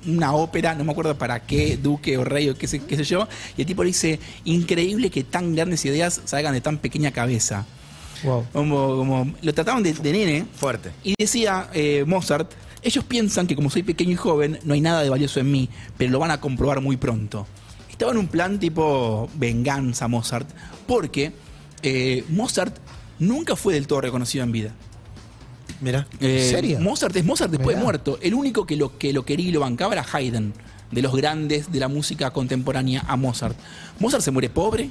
una 0.06 0.34
ópera, 0.34 0.76
no 0.76 0.84
me 0.84 0.92
acuerdo 0.92 1.18
para 1.18 1.46
qué, 1.46 1.78
duque 1.78 2.18
o 2.18 2.24
rey 2.24 2.50
o 2.50 2.58
qué 2.58 2.68
sé, 2.68 2.80
qué 2.80 2.96
sé 2.96 3.04
yo, 3.04 3.28
y 3.58 3.62
el 3.62 3.68
tipo 3.68 3.84
le 3.84 3.88
dice, 3.88 4.20
increíble 4.44 5.10
que 5.10 5.24
tan 5.24 5.56
grandes 5.56 5.86
ideas 5.86 6.22
salgan 6.26 6.54
de 6.54 6.62
tan 6.62 6.78
pequeña 6.78 7.12
cabeza. 7.12 7.66
Wow. 8.24 8.46
Como, 8.54 8.96
como 8.98 9.34
lo 9.42 9.54
trataban 9.54 9.84
de, 9.84 9.94
de 9.94 10.12
nene. 10.12 10.46
Fuerte. 10.56 10.92
Y 11.04 11.14
decía 11.18 11.70
eh, 11.74 12.04
Mozart, 12.08 12.52
ellos 12.82 13.04
piensan 13.04 13.48
que 13.48 13.56
como 13.56 13.70
soy 13.70 13.84
pequeño 13.84 14.12
y 14.12 14.16
joven, 14.16 14.60
no 14.64 14.74
hay 14.74 14.82
nada 14.82 15.02
de 15.02 15.10
valioso 15.10 15.40
en 15.40 15.52
mí, 15.52 15.70
pero 15.98 16.12
lo 16.12 16.20
van 16.20 16.32
a 16.32 16.40
comprobar 16.40 16.82
muy 16.82 16.98
pronto. 16.98 17.48
Estaba 17.90 18.12
en 18.12 18.18
un 18.18 18.28
plan 18.28 18.60
tipo 18.60 19.30
venganza 19.36 20.08
Mozart, 20.08 20.48
porque 20.86 21.32
eh, 21.82 22.24
Mozart 22.30 22.78
nunca 23.20 23.56
fue 23.56 23.74
del 23.74 23.88
todo 23.88 24.02
reconocido 24.02 24.44
en 24.44 24.52
vida. 24.52 24.72
Mira. 25.82 26.08
Eh, 26.20 26.44
¿En 26.46 26.50
serio? 26.50 26.80
Mozart 26.80 27.16
es 27.16 27.26
Mozart 27.26 27.52
después 27.52 27.76
de 27.76 27.84
muerto. 27.84 28.18
El 28.22 28.34
único 28.34 28.66
que 28.66 28.76
lo, 28.76 28.98
que 28.98 29.14
lo 29.14 29.26
quería 29.26 29.50
y 29.50 29.52
lo 29.52 29.60
bancaba 29.60 29.94
era 29.94 30.06
Haydn, 30.12 30.54
de 30.92 31.02
los 31.02 31.16
grandes 31.16 31.72
de 31.72 31.80
la 31.80 31.88
música 31.88 32.32
contemporánea 32.32 33.04
a 33.08 33.16
Mozart. 33.16 33.58
Mozart 34.00 34.24
se 34.24 34.32
muere 34.32 34.50
pobre, 34.50 34.90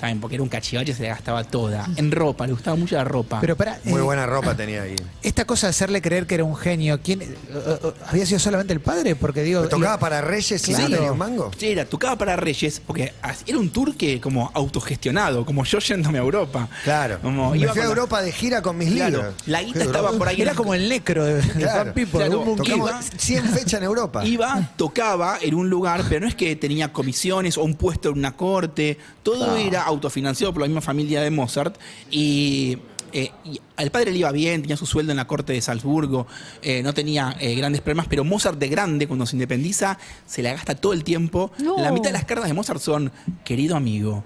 también 0.00 0.20
porque 0.20 0.34
era 0.36 0.42
un 0.42 0.48
cachivache, 0.48 0.94
se 0.94 1.02
le 1.02 1.08
gastaba 1.08 1.44
toda. 1.44 1.86
En 1.96 2.10
ropa, 2.10 2.46
le 2.46 2.52
gustaba 2.52 2.76
mucho 2.76 2.94
la 2.96 3.04
ropa. 3.04 3.40
Pero 3.40 3.56
para. 3.56 3.78
Muy 3.84 4.00
eh, 4.00 4.04
buena 4.04 4.26
ropa 4.26 4.54
tenía 4.56 4.82
ahí. 4.82 4.96
Esta 5.22 5.44
cosa 5.44 5.66
de 5.66 5.70
hacerle 5.70 6.02
creer 6.02 6.26
que 6.26 6.34
era 6.34 6.44
un 6.44 6.56
genio, 6.56 7.00
¿quién 7.02 7.22
eh, 7.22 7.28
eh, 7.52 7.92
había 8.08 8.26
sido 8.26 8.38
solamente 8.38 8.72
el 8.72 8.80
padre? 8.80 9.16
Porque 9.16 9.42
digo. 9.42 9.68
¿Tocaba 9.68 9.98
para 9.98 10.20
Reyes 10.20 10.68
y 10.68 10.72
no 10.72 10.88
tenía 10.88 11.12
un 11.12 11.18
mango? 11.18 11.50
Sí, 11.58 11.68
era, 11.68 11.84
tocaba 11.84 12.16
para 12.18 12.36
Reyes, 12.36 12.80
porque 12.86 13.12
era 13.46 13.58
un 13.58 13.70
tour 13.70 13.96
que 13.96 14.20
como 14.20 14.50
autogestionado, 14.54 15.44
como 15.46 15.64
yo 15.64 15.78
yéndome 15.78 16.18
a 16.18 16.22
Europa. 16.22 16.68
Claro. 16.84 17.18
Como 17.22 17.50
Me 17.52 17.58
iba 17.58 17.72
fui 17.72 17.80
a 17.80 17.84
con 17.84 17.88
la- 17.94 18.00
Europa 18.00 18.22
de 18.22 18.32
gira 18.32 18.62
con 18.62 18.76
mis 18.76 18.92
Claro, 18.92 19.16
libros. 19.18 19.34
la 19.46 19.62
guita 19.62 19.84
estaba 19.84 20.12
por 20.12 20.28
ahí. 20.28 20.40
Era 20.42 20.54
como 20.54 20.74
el 20.74 20.88
necro 20.88 21.24
de, 21.24 21.34
de 21.34 21.42
Claro. 21.42 21.84
Fan 21.84 21.94
People, 21.94 22.20
Claro, 22.26 22.40
un 22.40 22.64
Iba- 22.64 23.00
100 23.02 23.44
fechas 23.46 23.74
en 23.74 23.84
Europa. 23.84 24.24
Iba, 24.26 24.70
tocaba 24.76 25.38
en 25.40 25.54
un 25.54 25.70
lugar, 25.70 26.02
pero 26.08 26.20
no 26.22 26.28
es 26.28 26.34
que 26.34 26.54
tenía 26.56 26.92
comisiones 26.92 27.56
o 27.58 27.62
un 27.64 27.74
puesto 27.74 28.10
en 28.10 28.18
una 28.18 28.36
corte, 28.36 28.98
todo 29.22 29.56
era 29.56 29.83
autofinanciado 29.84 30.52
por 30.52 30.62
la 30.62 30.68
misma 30.68 30.80
familia 30.80 31.20
de 31.20 31.30
Mozart 31.30 31.78
y, 32.10 32.78
eh, 33.12 33.30
y 33.44 33.60
al 33.76 33.90
padre 33.90 34.12
le 34.12 34.18
iba 34.18 34.32
bien, 34.32 34.62
tenía 34.62 34.76
su 34.76 34.86
sueldo 34.86 35.12
en 35.12 35.16
la 35.16 35.26
corte 35.26 35.52
de 35.52 35.60
Salzburgo, 35.60 36.26
eh, 36.62 36.82
no 36.82 36.94
tenía 36.94 37.36
eh, 37.40 37.54
grandes 37.54 37.80
problemas, 37.80 38.06
pero 38.08 38.24
Mozart 38.24 38.58
de 38.58 38.68
grande, 38.68 39.06
cuando 39.06 39.26
se 39.26 39.36
independiza, 39.36 39.98
se 40.26 40.42
la 40.42 40.52
gasta 40.52 40.74
todo 40.74 40.92
el 40.92 41.04
tiempo. 41.04 41.52
No. 41.58 41.78
La 41.78 41.92
mitad 41.92 42.10
de 42.10 42.12
las 42.12 42.24
cartas 42.24 42.48
de 42.48 42.54
Mozart 42.54 42.80
son, 42.80 43.12
querido 43.44 43.76
amigo, 43.76 44.24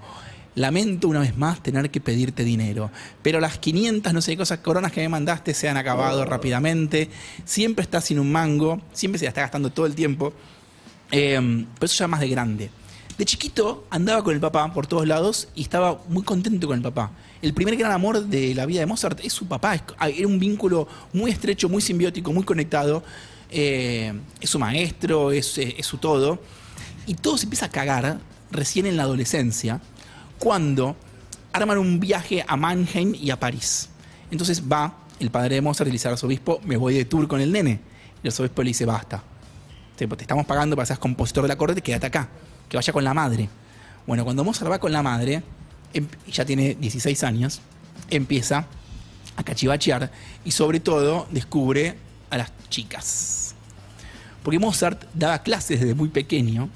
Lamento 0.55 1.07
una 1.07 1.21
vez 1.21 1.37
más 1.37 1.61
tener 1.63 1.89
que 1.89 2.01
pedirte 2.01 2.43
dinero, 2.43 2.91
pero 3.21 3.39
las 3.39 3.59
500, 3.59 4.11
no 4.11 4.21
sé 4.21 4.31
qué 4.31 4.37
cosas, 4.37 4.59
coronas 4.59 4.91
que 4.91 4.99
me 4.99 5.07
mandaste 5.07 5.53
se 5.53 5.69
han 5.69 5.77
acabado 5.77 6.25
rápidamente. 6.25 7.09
Siempre 7.45 7.83
estás 7.83 8.05
sin 8.05 8.19
un 8.19 8.29
mango, 8.31 8.81
siempre 8.91 9.19
se 9.19 9.25
la 9.25 9.29
está 9.29 9.41
gastando 9.41 9.69
todo 9.69 9.85
el 9.85 9.95
tiempo. 9.95 10.33
Eh, 11.11 11.65
pero 11.75 11.85
eso 11.85 11.95
ya 11.95 12.07
más 12.07 12.19
de 12.19 12.27
grande. 12.27 12.69
De 13.19 13.25
chiquito 13.25 13.83
andaba 13.89 14.23
con 14.23 14.33
el 14.33 14.39
papá 14.39 14.71
por 14.73 14.87
todos 14.87 15.05
lados 15.05 15.49
y 15.53 15.61
estaba 15.63 16.01
muy 16.07 16.23
contento 16.23 16.67
con 16.67 16.77
el 16.77 16.81
papá. 16.81 17.11
El 17.41 17.53
primer 17.53 17.75
gran 17.75 17.91
amor 17.91 18.23
de 18.25 18.55
la 18.55 18.65
vida 18.65 18.79
de 18.79 18.85
Mozart 18.85 19.19
es 19.21 19.33
su 19.33 19.45
papá. 19.45 19.75
Es- 19.75 19.83
Era 20.17 20.25
un 20.25 20.39
vínculo 20.39 20.87
muy 21.11 21.29
estrecho, 21.29 21.67
muy 21.67 21.81
simbiótico, 21.81 22.31
muy 22.31 22.43
conectado. 22.45 23.03
Eh, 23.51 24.13
es 24.39 24.49
su 24.49 24.57
maestro, 24.57 25.33
es, 25.33 25.57
eh, 25.57 25.75
es 25.77 25.85
su 25.85 25.97
todo. 25.97 26.39
Y 27.07 27.15
todo 27.15 27.37
se 27.37 27.43
empieza 27.43 27.65
a 27.65 27.69
cagar 27.69 28.19
recién 28.51 28.85
en 28.85 28.95
la 28.95 29.03
adolescencia, 29.03 29.81
cuando 30.37 30.95
arman 31.51 31.77
un 31.77 31.99
viaje 31.99 32.45
a 32.47 32.55
Mannheim 32.55 33.15
y 33.15 33.31
a 33.31 33.39
París. 33.39 33.89
Entonces 34.31 34.63
va 34.63 34.95
el 35.19 35.29
padre 35.29 35.55
de 35.55 35.61
Mozart 35.61 35.87
y 35.87 35.91
le 35.91 35.95
dice 35.95 36.07
al 36.07 36.13
arzobispo, 36.13 36.61
me 36.63 36.77
voy 36.77 36.93
de 36.93 37.03
tour 37.03 37.27
con 37.27 37.41
el 37.41 37.51
nene. 37.51 37.81
Y 38.23 38.27
el 38.27 38.31
arzobispo 38.31 38.63
le 38.63 38.69
dice, 38.69 38.85
basta. 38.85 39.21
Te, 39.97 40.07
te 40.07 40.21
estamos 40.23 40.45
pagando 40.45 40.77
para 40.77 40.85
seas 40.85 40.99
compositor 40.99 41.43
de 41.43 41.49
la 41.49 41.57
corte, 41.57 41.81
quédate 41.81 42.05
acá. 42.07 42.29
Que 42.69 42.77
vaya 42.77 42.93
con 42.93 43.03
la 43.03 43.13
madre. 43.13 43.49
Bueno, 44.07 44.23
cuando 44.23 44.43
Mozart 44.43 44.71
va 44.71 44.79
con 44.79 44.91
la 44.91 45.03
madre, 45.03 45.43
em- 45.93 46.07
ya 46.31 46.45
tiene 46.45 46.75
16 46.75 47.23
años, 47.23 47.61
empieza 48.09 48.65
a 49.35 49.43
cachivachear 49.43 50.11
y 50.45 50.51
sobre 50.51 50.79
todo 50.79 51.27
descubre 51.31 51.97
a 52.29 52.37
las 52.37 52.51
chicas. 52.69 53.55
Porque 54.43 54.59
Mozart 54.59 55.03
daba 55.13 55.39
clases 55.43 55.79
desde 55.79 55.93
muy 55.95 56.09
pequeño 56.09 56.69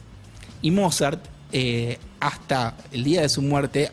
y 0.61 0.71
Mozart, 0.71 1.23
eh, 1.51 1.97
hasta 2.19 2.75
el 2.91 3.03
día 3.03 3.21
de 3.21 3.29
su 3.29 3.41
muerte, 3.41 3.91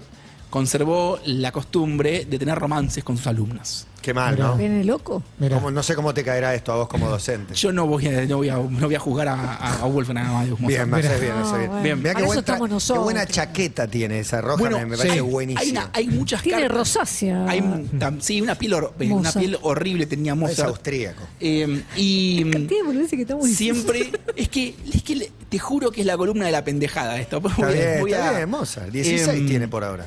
conservó 0.51 1.19
la 1.27 1.53
costumbre 1.53 2.25
de 2.25 2.39
tener 2.39 2.59
romances 2.59 3.05
con 3.05 3.17
sus 3.17 3.27
alumnas. 3.27 3.87
Qué 4.03 4.15
mal, 4.15 4.39
¿no? 4.39 4.57
¿Viene 4.57 4.83
loco? 4.83 5.23
Mira. 5.39 5.57
Cómo- 5.57 5.71
no 5.71 5.83
sé 5.83 5.95
cómo 5.95 6.15
te 6.15 6.25
caerá 6.25 6.55
esto 6.55 6.73
a 6.73 6.77
vos 6.77 6.89
como 6.89 7.11
docente. 7.11 7.55
Yo 7.55 7.71
no 7.71 7.87
voy 7.87 8.07
a, 8.07 8.25
no 8.25 8.39
voy 8.39 8.49
a, 8.49 8.55
no 8.55 8.87
voy 8.87 8.95
a 8.95 8.99
juzgar 8.99 9.29
a, 9.29 9.35
a, 9.35 9.75
a 9.83 9.85
Wolfgang 9.85 10.17
Amadeus 10.19 10.59
Mozart. 10.59 10.69
Bien, 10.69 10.91
me 10.91 10.97
bien, 11.01 11.11
me 11.11 11.15
hace 11.17 11.21
bien. 11.21 11.39
No, 11.41 11.51
bueno, 11.51 11.83
Bien. 11.83 11.99
Mirá 11.99 12.13
para 12.15 12.15
qué, 12.15 12.21
eso 12.23 12.27
buen 12.27 12.37
tra- 12.39 12.41
estamos 12.41 12.69
qué 12.69 12.75
nosotros. 12.75 13.05
buena 13.05 13.27
chaqueta 13.27 13.87
tiene 13.89 14.21
esa 14.21 14.41
roja, 14.41 14.57
Bueno, 14.59 14.79
me, 14.79 14.87
me 14.87 14.97
sí. 14.97 14.99
parece 15.03 15.15
Hay, 15.17 15.21
buenísima. 15.21 15.81
una- 15.83 15.91
hay 15.93 16.09
muchas 16.09 16.43
Tiene 16.43 16.61
cartas. 16.63 16.79
rosácea. 16.79 17.45
Hay 17.47 17.61
un- 17.61 17.91
tam- 18.01 18.21
sí, 18.21 18.41
una 18.41 18.55
piel, 18.55 18.73
hor- 18.73 18.93
eh, 18.99 19.05
una 19.07 19.15
Mozart. 19.17 19.39
piel 19.39 19.59
horrible 19.61 20.07
tenía 20.07 20.33
es 20.33 20.39
Mozart. 20.39 20.69
austríaco. 20.71 21.23
Eh, 21.39 21.83
y 21.97 22.45
Tiene 22.45 22.83
boludeces 22.85 23.11
que 23.11 23.23
estamos 23.23 23.47
siempre 23.51 24.13
es 24.35 24.49
que 24.49 24.75
es 24.95 25.03
que 25.03 25.17
le- 25.17 25.33
te 25.51 25.59
juro 25.59 25.91
que 25.91 26.01
es 26.01 26.07
la 26.07 26.17
columna 26.17 26.47
de 26.47 26.53
la 26.53 26.65
pendejada 26.65 27.19
esto. 27.21 27.37
Está 27.47 27.67
a- 27.67 27.71
bien, 27.71 28.01
voy 28.01 28.13
está 28.13 28.31
a- 28.31 28.37
bien, 28.39 28.49
Mozart. 28.49 28.91
16 28.91 29.29
Em, 29.41 29.47
tiene 29.47 29.69
por 29.69 29.85
ahora. 29.85 30.07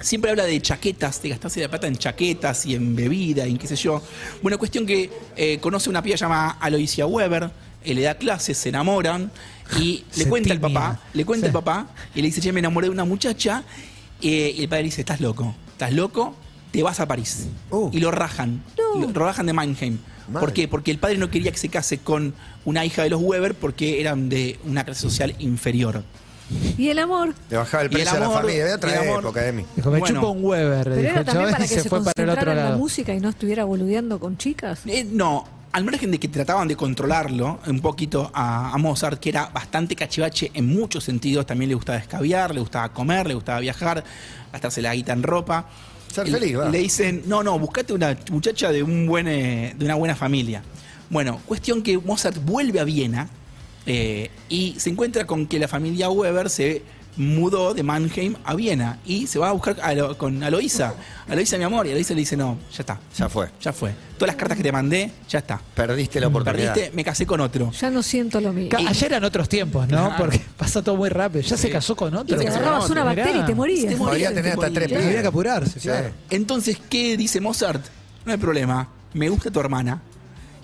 Siempre 0.00 0.30
habla 0.30 0.44
de 0.44 0.60
chaquetas, 0.60 1.22
de 1.22 1.28
gastarse 1.28 1.60
la 1.60 1.68
plata 1.68 1.86
en 1.86 1.96
chaquetas 1.96 2.64
y 2.66 2.74
en 2.74 2.96
bebida 2.96 3.46
y 3.46 3.50
en 3.52 3.58
qué 3.58 3.66
sé 3.66 3.76
yo. 3.76 4.02
Bueno, 4.42 4.58
cuestión 4.58 4.86
que 4.86 5.10
eh, 5.36 5.58
conoce 5.60 5.90
una 5.90 6.02
piba 6.02 6.16
llamada 6.16 6.50
Aloysia 6.60 7.06
Weber, 7.06 7.50
eh, 7.84 7.94
le 7.94 8.02
da 8.02 8.14
clases, 8.14 8.56
se 8.58 8.70
enamoran 8.70 9.30
y 9.78 10.04
le 10.16 10.24
Se 10.24 10.28
cuenta 10.28 10.52
al 10.52 10.60
papá, 10.60 11.00
le 11.12 11.24
cuenta 11.24 11.46
Sí. 11.46 11.48
al 11.48 11.52
papá 11.52 11.86
y 12.14 12.22
le 12.22 12.28
dice, 12.28 12.40
che, 12.40 12.52
me 12.52 12.60
enamoré 12.60 12.86
de 12.86 12.90
una 12.90 13.04
muchacha 13.04 13.64
eh, 14.22 14.54
y 14.56 14.62
el 14.62 14.68
padre 14.68 14.84
dice, 14.84 15.02
estás 15.02 15.20
loco, 15.20 15.54
estás 15.72 15.92
loco, 15.92 16.34
te 16.70 16.82
vas 16.82 16.98
a 17.00 17.06
París. 17.06 17.48
Uh. 17.70 17.90
Y 17.92 18.00
lo 18.00 18.10
rajan, 18.10 18.62
No. 18.78 19.06
lo 19.06 19.12
rajan 19.12 19.46
de 19.46 19.52
Mannheim. 19.52 19.98
Mal. 20.28 20.40
¿Por 20.40 20.52
qué? 20.52 20.68
Porque 20.68 20.90
el 20.92 20.98
padre 20.98 21.18
no 21.18 21.28
quería 21.30 21.50
que 21.50 21.58
se 21.58 21.68
case 21.68 21.98
con 21.98 22.32
una 22.64 22.84
hija 22.86 23.02
de 23.02 23.10
los 23.10 23.20
Weber 23.20 23.54
porque 23.54 24.00
eran 24.00 24.28
de 24.28 24.58
una 24.64 24.84
clase 24.84 25.00
social 25.02 25.34
inferior. 25.40 26.04
Y 26.76 26.88
el 26.88 26.98
amor. 26.98 27.34
Le 27.50 27.56
bajaba 27.56 27.82
el 27.84 27.92
Y 27.92 27.94
el 27.94 28.00
precio 28.02 28.16
a 28.16 28.20
la 28.20 28.30
familia. 28.30 28.64
De 28.66 28.74
otra 28.74 29.04
época, 29.04 29.46
Emi. 29.46 29.64
Dijo, 29.76 29.90
me 29.90 29.98
Bueno. 30.00 30.14
chupa 30.20 30.28
un 30.28 30.44
Weber. 30.44 30.84
Pero 30.84 30.96
dijo 30.96 31.08
era 31.10 31.24
también 31.24 31.50
para 31.50 31.64
y 31.64 31.68
que 31.68 31.74
se 31.74 31.80
se, 31.82 31.88
fue 31.88 32.04
para 32.04 32.22
el 32.22 32.30
otro 32.30 32.50
en 32.50 32.56
la 32.56 32.64
lado. 32.64 32.78
música 32.78 33.14
y 33.14 33.20
no 33.20 33.28
estuviera 33.30 33.64
boludeando 33.64 34.18
con 34.20 34.36
chicas. 34.36 34.80
Eh, 34.86 35.04
no, 35.10 35.44
al 35.72 35.84
margen 35.84 36.10
de 36.10 36.18
que 36.20 36.28
trataban 36.28 36.68
de 36.68 36.76
controlarlo 36.76 37.60
un 37.66 37.80
poquito 37.80 38.30
a, 38.34 38.72
a 38.72 38.78
Mozart, 38.78 39.18
que 39.18 39.30
era 39.30 39.46
bastante 39.46 39.96
cachivache 39.96 40.50
en 40.52 40.66
muchos 40.66 41.04
sentidos, 41.04 41.46
también 41.46 41.68
le 41.70 41.74
gustaba 41.74 41.98
escabiar, 41.98 42.52
le 42.54 42.60
gustaba 42.60 42.92
comer, 42.92 43.26
le 43.26 43.34
gustaba 43.34 43.60
viajar, 43.60 44.04
gastarse 44.52 44.82
la 44.82 44.94
guita 44.94 45.12
en 45.14 45.22
ropa. 45.22 45.66
Ser 46.12 46.28
Le- 46.28 46.38
feliz, 46.38 46.58
va. 46.58 46.68
Le 46.68 46.78
dicen, 46.78 47.22
no, 47.26 47.42
no, 47.42 47.58
buscate 47.58 47.94
una 47.94 48.14
muchacha 48.30 48.70
de, 48.70 48.82
un 48.82 49.06
buen, 49.06 49.26
eh, 49.28 49.74
de 49.78 49.84
una 49.86 49.94
buena 49.94 50.14
familia. 50.14 50.62
Bueno, 51.08 51.40
cuestión 51.46 51.82
que 51.82 51.96
Mozart 51.98 52.36
vuelve 52.44 52.80
a 52.80 52.84
Viena 52.84 53.28
eh, 53.86 54.30
y 54.48 54.74
se 54.78 54.90
encuentra 54.90 55.26
con 55.26 55.46
que 55.46 55.58
la 55.58 55.68
familia 55.68 56.08
Weber 56.10 56.48
se 56.50 56.82
mudó 57.14 57.74
de 57.74 57.82
Mannheim 57.82 58.36
a 58.42 58.54
Viena 58.54 58.98
y 59.04 59.26
se 59.26 59.38
va 59.38 59.50
a 59.50 59.52
buscar 59.52 59.76
a 59.82 59.92
lo- 59.94 60.16
con 60.16 60.42
Aloisa. 60.42 60.94
Aloisa, 61.28 61.58
mi 61.58 61.64
amor, 61.64 61.86
y 61.86 61.90
Aloisa 61.90 62.14
le 62.14 62.20
dice, 62.20 62.38
no, 62.38 62.56
ya 62.72 62.78
está. 62.80 62.98
Ya 63.18 63.28
fue. 63.28 63.48
Ya 63.60 63.70
fue. 63.70 63.92
Todas 64.16 64.28
las 64.28 64.36
cartas 64.36 64.56
que 64.56 64.62
te 64.62 64.72
mandé, 64.72 65.10
ya 65.28 65.40
está. 65.40 65.60
Perdiste 65.74 66.20
la 66.20 66.28
oportunidad. 66.28 66.72
Perdiste, 66.72 66.96
me 66.96 67.04
casé 67.04 67.26
con 67.26 67.40
otro. 67.42 67.70
Ya 67.72 67.90
no 67.90 68.02
siento 68.02 68.40
lo 68.40 68.50
mismo. 68.54 68.70
Ca- 68.70 68.88
Ayer 68.88 69.12
eran 69.12 69.24
otros 69.24 69.46
tiempos, 69.46 69.86
¿no? 69.88 70.06
Claro. 70.06 70.14
Porque 70.16 70.40
pasa 70.56 70.82
todo 70.82 70.96
muy 70.96 71.10
rápido. 71.10 71.42
Ya 71.44 71.56
se 71.58 71.68
casó 71.68 71.94
con 71.94 72.14
otro. 72.14 72.34
Y 72.34 72.38
te 72.38 72.48
agarrabas 72.48 72.88
una 72.88 73.04
Mirá. 73.04 73.14
bacteria 73.16 73.42
y 73.42 73.46
te 73.46 73.54
morías. 73.54 73.88
Te 73.92 73.96
morías, 73.96 74.30
tener 74.32 74.44
te 74.58 74.64
hasta 74.66 74.72
tres. 74.72 74.92
Había 75.04 75.20
que 75.20 75.28
apurarse, 75.28 75.80
Sí. 75.80 75.88
claro. 75.88 76.10
Entonces, 76.30 76.78
¿qué 76.88 77.18
dice 77.18 77.42
Mozart? 77.42 77.84
No 78.24 78.32
hay 78.32 78.38
problema. 78.38 78.88
Me 79.12 79.28
gusta 79.28 79.50
tu 79.50 79.60
hermana. 79.60 80.00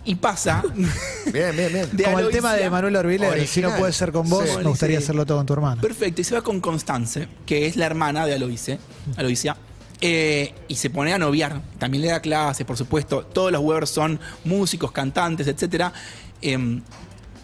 Y 0.09 0.15
pasa. 0.15 0.63
Bien, 1.33 1.55
bien, 1.55 1.71
bien. 1.71 1.89
de 1.93 2.05
Como 2.05 2.19
el 2.21 2.31
tema 2.31 2.55
de 2.55 2.71
Manuel 2.71 2.97
Orbiler, 2.97 3.47
si 3.47 3.61
no 3.61 3.77
puede 3.77 3.93
ser 3.93 4.11
con 4.11 4.27
vos, 4.29 4.49
Sí. 4.49 4.57
me 4.57 4.63
gustaría 4.65 4.97
hacerlo 4.99 5.27
todo 5.27 5.37
con 5.39 5.47
tu 5.47 5.53
hermano. 5.53 5.83
Perfecto. 5.83 6.23
Y 6.23 6.25
se 6.25 6.35
va 6.35 6.41
con 6.41 6.61
Constance, 6.61 7.29
que 7.45 7.67
es 7.67 7.77
la 7.77 7.85
hermana 7.85 8.25
de 8.25 8.33
Aloise, 8.35 8.79
Aloisia. 9.17 9.57
eh, 10.01 10.55
y 10.69 10.77
se 10.77 10.89
pone 10.89 11.13
a 11.13 11.19
noviar. 11.19 11.61
También 11.79 12.03
le 12.03 12.09
da 12.09 12.21
clases, 12.21 12.65
por 12.65 12.79
supuesto. 12.79 13.27
Todos 13.27 13.53
los 13.53 13.61
Weber 13.61 13.87
son 13.87 14.19
músicos, 14.45 14.91
cantantes, 14.93 15.47
etc. 15.47 15.93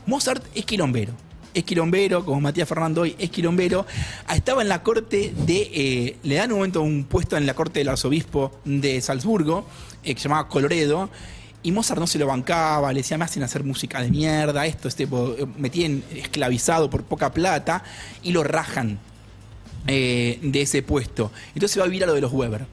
Mozart 0.07 0.45
es 0.55 0.65
quilombero. 0.65 1.13
Es 1.53 1.65
quilombero, 1.65 2.25
como 2.25 2.41
Matías 2.41 2.69
Fernando 2.69 3.03
hoy, 3.03 3.15
es 3.19 3.29
quilombero. 3.31 3.87
Estaba 4.35 4.63
en 4.63 4.69
la 4.71 4.83
corte 4.83 5.33
de. 5.47 5.71
eh, 5.75 6.17
le 6.23 6.35
dan 6.37 6.51
un 6.53 6.59
momento 6.59 6.81
un 6.83 7.05
puesto 7.05 7.37
en 7.37 7.45
la 7.47 7.55
corte 7.55 7.81
del 7.81 7.91
arzobispo 7.91 8.59
de 8.65 9.01
Salzburgo, 9.03 9.67
eh, 10.03 10.15
que 10.15 10.21
se 10.21 10.29
llamaba 10.29 10.49
Coloredo. 10.49 11.11
Y 11.65 11.73
Mozart 11.73 11.99
no 11.99 12.07
se 12.07 12.19
lo 12.19 12.27
bancaba, 12.27 12.93
le 12.93 13.01
decía, 13.01 13.19
me 13.19 13.25
hacen 13.25 13.43
hacer 13.43 13.65
música 13.65 14.01
de 14.01 14.11
mierda, 14.11 14.65
esto, 14.67 14.87
este, 14.87 15.09
me 15.57 15.71
tienen 15.71 16.05
esclavizado 16.15 16.89
por 16.91 17.03
poca 17.05 17.33
plata, 17.33 17.83
y 18.23 18.31
lo 18.33 18.45
rajan 18.45 18.99
eh, 19.87 20.39
de 20.43 20.63
ese 20.63 20.83
puesto. 20.83 21.33
Entonces 21.55 21.79
va 21.79 21.85
a 21.85 21.87
vivir 21.87 22.05
a 22.05 22.07
lo 22.07 22.15
de 22.15 22.21
los 22.21 22.33
Weber. 22.33 22.67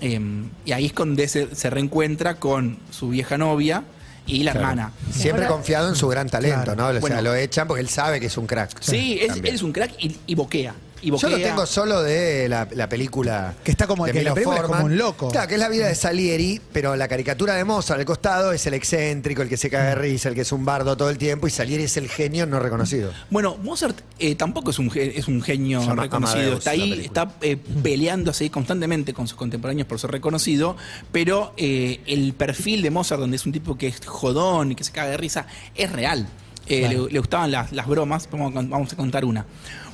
Eh, 0.00 0.20
y 0.64 0.72
ahí 0.72 0.86
es 0.86 0.94
donde 0.94 1.26
se, 1.28 1.54
se 1.54 1.70
reencuentra 1.70 2.34
con 2.34 2.78
su 2.90 3.08
vieja 3.10 3.38
novia 3.38 3.84
y 4.26 4.42
la 4.42 4.50
hermana. 4.50 4.92
Siempre 5.10 5.44
Ahora- 5.44 5.54
confiado 5.56 5.88
en 5.88 5.94
su 5.94 6.08
gran 6.08 6.28
talento, 6.28 6.64
Claro. 6.64 6.82
¿no? 6.82 6.88
O 6.88 6.92
sea, 6.92 7.00
Bueno. 7.00 7.22
lo 7.22 7.34
echan 7.34 7.66
porque 7.68 7.80
él 7.80 7.88
sabe 7.88 8.18
que 8.20 8.26
es 8.26 8.36
un 8.36 8.46
crack. 8.46 8.76
Sí, 8.82 9.18
es, 9.22 9.36
él 9.36 9.46
es 9.46 9.62
un 9.62 9.72
crack 9.72 9.92
y, 10.00 10.16
y 10.26 10.34
boquea. 10.34 10.74
Y 11.02 11.10
Yo 11.16 11.28
lo 11.28 11.36
tengo 11.36 11.66
solo 11.66 12.02
de 12.02 12.48
la, 12.48 12.66
la 12.72 12.88
película. 12.88 13.54
Que 13.62 13.70
está 13.70 13.86
como- 13.86 14.06
de 14.06 14.12
que 14.12 14.22
la 14.24 14.34
película 14.34 14.56
es 14.60 14.62
como 14.62 14.84
un 14.84 14.96
loco. 14.96 15.28
Claro, 15.30 15.46
que 15.48 15.54
es 15.54 15.60
la 15.60 15.68
vida 15.68 15.86
de 15.88 15.94
Salieri, 15.94 16.60
pero 16.72 16.96
la 16.96 17.06
caricatura 17.08 17.54
de 17.54 17.64
Mozart 17.64 18.00
al 18.00 18.06
costado 18.06 18.52
es 18.52 18.66
el 18.66 18.74
excéntrico, 18.74 19.42
el 19.42 19.48
que 19.48 19.56
se 19.56 19.68
caga 19.70 19.90
de 19.90 19.94
risa, 19.96 20.28
el 20.28 20.34
que 20.34 20.40
es 20.42 20.52
un 20.52 20.64
bardo 20.64 20.96
todo 20.96 21.10
el 21.10 21.18
tiempo, 21.18 21.46
y 21.46 21.50
Salieri 21.50 21.84
es 21.84 21.96
el 21.96 22.08
genio 22.08 22.46
no 22.46 22.58
reconocido. 22.60 23.12
Bueno, 23.30 23.56
Mozart 23.62 23.98
eh, 24.18 24.34
tampoco 24.34 24.70
es 24.70 24.78
un, 24.78 24.90
es 24.94 25.28
un 25.28 25.42
genio 25.42 25.80
llama 25.80 26.02
reconocido. 26.04 26.38
Amadeus, 26.40 26.58
está 26.58 26.70
ahí, 26.70 27.00
está 27.04 27.30
eh, 27.42 27.56
peleándose 27.82 28.50
constantemente 28.50 29.12
con 29.14 29.28
sus 29.28 29.36
contemporáneos 29.36 29.86
por 29.86 29.98
ser 30.00 30.10
reconocido, 30.10 30.76
pero 31.12 31.52
eh, 31.56 32.00
el 32.06 32.32
perfil 32.34 32.82
de 32.82 32.90
Mozart, 32.90 33.20
donde 33.20 33.36
es 33.36 33.46
un 33.46 33.52
tipo 33.52 33.76
que 33.76 33.88
es 33.88 34.00
jodón 34.06 34.72
y 34.72 34.74
que 34.74 34.84
se 34.84 34.92
caga 34.92 35.10
de 35.10 35.16
risa, 35.16 35.46
es 35.74 35.92
real. 35.92 36.26
Eh, 36.68 36.88
le, 36.88 37.12
le 37.12 37.18
gustaban 37.20 37.50
las, 37.50 37.72
las 37.72 37.86
bromas, 37.86 38.28
vamos 38.30 38.50
a, 38.50 38.54
con- 38.54 38.68
vamos 38.70 38.92
a 38.92 38.96
contar 38.96 39.24
una. 39.24 39.46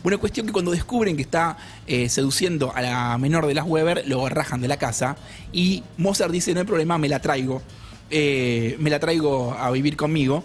Una 0.05 0.17
cuestión 0.19 0.47
que 0.47 0.53
cuando 0.53 0.71
descubren 0.71 1.17
que 1.17 1.23
está 1.23 1.57
eh, 1.87 2.09
seduciendo 2.09 2.75
a 2.75 2.81
la 2.83 3.19
menor 3.19 3.47
de 3.47 3.55
las 3.55 3.67
Weber, 3.67 4.05
lo 4.07 4.29
rajan 4.29 4.61
de 4.61 4.69
la 4.69 4.77
casa 4.79 5.17
y 5.53 5.83
Mozart 5.99 6.33
dice, 6.33 6.55
no 6.55 6.61
hay 6.61 6.67
problema, 6.67 6.99
me 6.99 7.09
la 7.09 7.21
traigo, 7.21 7.63
eh, 8.11 8.77
me 8.81 8.91
la 8.91 8.99
traigo 8.99 9.53
a 9.53 9.71
vivir 9.71 9.97
conmigo. 9.97 10.43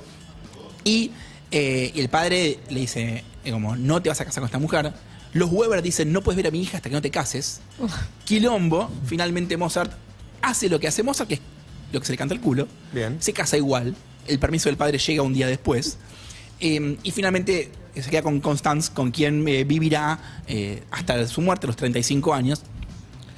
Y, 0.84 1.12
y 1.50 2.00
el 2.00 2.10
padre 2.10 2.60
le 2.70 2.82
dice, 2.82 3.24
como, 3.50 3.76
no 3.76 4.02
te 4.02 4.10
vas 4.10 4.20
a 4.22 4.26
casar 4.26 4.42
con 4.42 4.48
esta 4.48 4.60
mujer. 4.60 4.94
Los 5.34 5.52
Weber 5.52 5.82
dicen, 5.82 6.12
no 6.12 6.22
puedes 6.22 6.36
ver 6.38 6.48
a 6.48 6.52
mi 6.52 6.62
hija 6.62 6.78
hasta 6.78 6.90
que 6.90 6.96
no 6.96 7.02
te 7.02 7.10
cases. 7.12 7.62
Quilombo, 8.26 8.90
finalmente 9.06 9.58
Mozart 9.58 9.92
hace 10.42 10.70
lo 10.70 10.80
que 10.80 10.88
hace 10.88 11.04
Mozart, 11.04 11.28
que 11.30 11.36
es 11.36 11.42
lo 11.92 12.00
que 12.00 12.06
se 12.06 12.14
le 12.14 12.18
canta 12.18 12.34
el 12.34 12.42
culo. 12.42 12.68
Bien. 12.94 13.18
Se 13.22 13.34
casa 13.34 13.58
igual. 13.58 13.96
El 14.28 14.40
permiso 14.40 14.70
del 14.70 14.78
padre 14.78 14.98
llega 14.98 15.22
un 15.22 15.34
día 15.34 15.48
después. 15.48 15.98
Eh, 16.60 16.98
y 17.04 17.12
finalmente 17.12 17.72
se 17.96 18.10
queda 18.10 18.22
con 18.24 18.40
Constance, 18.40 18.92
con 18.94 19.12
quien 19.12 19.48
eh, 19.48 19.64
vivirá 19.64 20.20
eh, 20.48 20.84
hasta 20.92 21.26
su 21.28 21.42
muerte, 21.42 21.68
los 21.68 21.76
35 21.76 22.34
años 22.34 22.62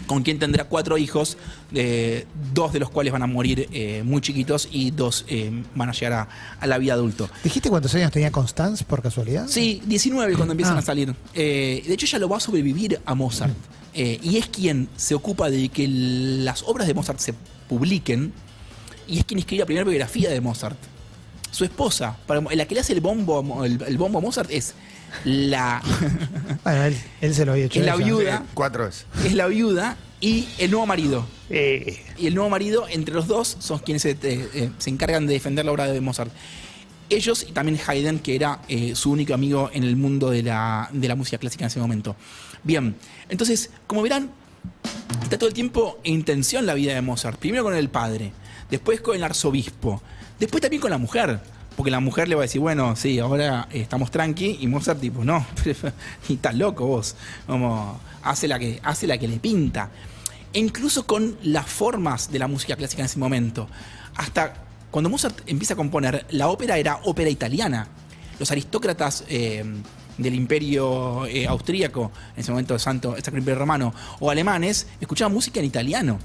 con 0.07 0.23
quien 0.23 0.39
tendrá 0.39 0.63
cuatro 0.63 0.97
hijos, 0.97 1.37
eh, 1.71 2.25
dos 2.51 2.73
de 2.73 2.79
los 2.79 2.89
cuales 2.89 3.13
van 3.13 3.21
a 3.21 3.27
morir 3.27 3.69
eh, 3.71 4.01
muy 4.03 4.21
chiquitos 4.21 4.67
y 4.71 4.89
dos 4.89 5.23
eh, 5.27 5.51
van 5.75 5.89
a 5.89 5.91
llegar 5.91 6.13
a, 6.13 6.29
a 6.59 6.65
la 6.65 6.79
vida 6.79 6.93
adulto. 6.93 7.29
¿Dijiste 7.43 7.69
cuántos 7.69 7.93
años 7.93 8.11
tenía 8.11 8.31
Constance 8.31 8.83
por 8.85 9.03
casualidad? 9.03 9.47
Sí, 9.47 9.83
19 9.85 10.33
cuando 10.35 10.53
empiezan 10.53 10.77
Ah. 10.77 10.79
a 10.79 10.81
salir. 10.81 11.13
Eh, 11.35 11.83
de 11.85 11.93
hecho, 11.93 12.07
ella 12.07 12.17
lo 12.17 12.27
va 12.27 12.37
a 12.37 12.39
sobrevivir 12.39 12.99
a 13.05 13.13
Mozart. 13.13 13.53
Eh, 13.93 14.19
y 14.23 14.37
es 14.37 14.47
quien 14.47 14.89
se 14.97 15.13
ocupa 15.13 15.51
de 15.51 15.69
que 15.69 15.87
las 15.87 16.63
obras 16.63 16.87
de 16.87 16.95
Mozart 16.95 17.19
se 17.19 17.35
publiquen 17.67 18.33
y 19.07 19.19
es 19.19 19.25
quien 19.25 19.37
escribe 19.37 19.59
la 19.59 19.65
primera 19.67 19.87
biografía 19.87 20.31
de 20.31 20.41
Mozart. 20.41 20.77
Su 21.51 21.63
esposa, 21.65 22.15
para- 22.27 22.41
la 22.41 22.65
que 22.65 22.75
le 22.75 22.81
hace 22.81 22.93
el 22.93 23.01
bombo, 23.01 23.63
el, 23.65 23.81
el 23.81 23.97
bombo 23.97 24.19
a 24.19 24.21
Mozart 24.21 24.49
es 24.51 24.73
la, 25.25 25.81
Bueno, 26.63 26.83
él, 26.83 26.95
él 27.21 27.33
se 27.35 27.45
lo 27.45 27.53
había 27.53 27.65
hecho. 27.65 27.79
Es 27.79 27.85
la 27.85 27.95
ella. 27.95 28.05
viuda. 28.05 28.43
Cuatro 28.53 28.85
veces. 28.85 29.05
es 29.25 29.33
la 29.33 29.47
viuda 29.47 29.97
y 30.21 30.47
el 30.59 30.69
nuevo 30.71 30.85
marido. 30.85 31.25
Eh, 31.49 32.03
y 32.17 32.27
el 32.27 32.35
nuevo 32.35 32.49
marido, 32.49 32.85
entre 32.89 33.13
los 33.15 33.27
dos, 33.27 33.57
son 33.59 33.79
quienes 33.79 34.03
se, 34.03 34.11
eh, 34.11 34.17
eh, 34.23 34.69
se 34.77 34.89
encargan 34.91 35.25
de 35.25 35.33
defender 35.33 35.65
la 35.65 35.71
obra 35.71 35.87
de 35.87 35.99
Mozart. 36.01 36.31
Ellos 37.09 37.43
y 37.49 37.53
también 37.53 37.79
Haydn, 37.87 38.19
que 38.19 38.35
era 38.35 38.59
eh, 38.67 38.93
su 38.95 39.09
único 39.11 39.33
amigo 39.33 39.71
en 39.73 39.83
el 39.83 39.95
mundo 39.95 40.29
de 40.29 40.43
la, 40.43 40.89
de 40.93 41.07
la 41.07 41.15
música 41.15 41.39
clásica 41.39 41.63
en 41.65 41.67
ese 41.69 41.79
momento. 41.79 42.15
Bien, 42.63 42.95
entonces, 43.29 43.71
como 43.87 44.03
verán, 44.03 44.29
está 45.23 45.39
todo 45.39 45.47
el 45.47 45.55
tiempo 45.55 45.99
en 46.03 46.23
tensión 46.23 46.67
la 46.67 46.75
vida 46.75 46.93
de 46.93 47.01
Mozart. 47.01 47.39
Primero 47.39 47.63
con 47.63 47.73
el 47.73 47.89
padre, 47.89 48.31
después 48.69 49.01
con 49.01 49.15
el 49.15 49.23
arzobispo, 49.23 50.03
después 50.39 50.61
también 50.61 50.81
con 50.81 50.91
la 50.91 50.97
mujer. 50.97 51.39
Porque 51.75 51.91
la 51.91 52.01
mujer 52.01 52.27
le 52.27 52.35
va 52.35 52.41
a 52.41 52.43
decir, 52.43 52.59
bueno, 52.59 52.97
sí, 52.97 53.19
ahora 53.19 53.69
estamos 53.71 54.11
tranqui, 54.11 54.57
y 54.59 54.67
Mozart 54.67 54.99
tipo, 54.99 55.23
no, 55.23 55.45
ni 56.27 56.35
estás 56.35 56.53
loco 56.55 56.85
vos, 56.85 57.15
como, 57.47 57.97
hace 58.21 58.49
la 58.49 58.59
que, 58.59 58.81
hace 58.83 59.07
que 59.17 59.27
le 59.29 59.39
pinta. 59.39 59.89
e 60.51 60.59
incluso 60.59 61.05
con 61.05 61.37
las 61.43 61.67
formas 61.67 62.31
de 62.33 62.39
la 62.39 62.49
música 62.49 62.75
clásica 62.75 63.01
en 63.01 63.05
ese 63.05 63.17
momento. 63.17 63.69
Hasta 64.15 64.55
cuando 64.91 65.09
Mozart 65.09 65.41
empieza 65.45 65.75
a 65.75 65.77
componer, 65.77 66.25
la 66.31 66.49
ópera 66.49 66.77
era 66.77 66.99
ópera 67.05 67.29
italiana. 67.29 67.87
Los 68.39 68.51
aristócratas 68.51 69.23
eh, 69.29 69.63
del 70.17 70.35
imperio 70.35 71.27
eh, 71.27 71.47
austríaco, 71.47 72.11
en 72.35 72.41
ese 72.41 72.51
momento 72.51 72.73
el 72.73 72.81
Santo, 72.81 73.15
el 73.15 73.23
Sacro 73.23 73.39
Imperio 73.39 73.59
Romano, 73.59 73.93
o 74.19 74.29
alemanes, 74.29 74.87
escuchaban 74.99 75.33
música 75.33 75.61
en 75.61 75.65
italiano. 75.65 76.19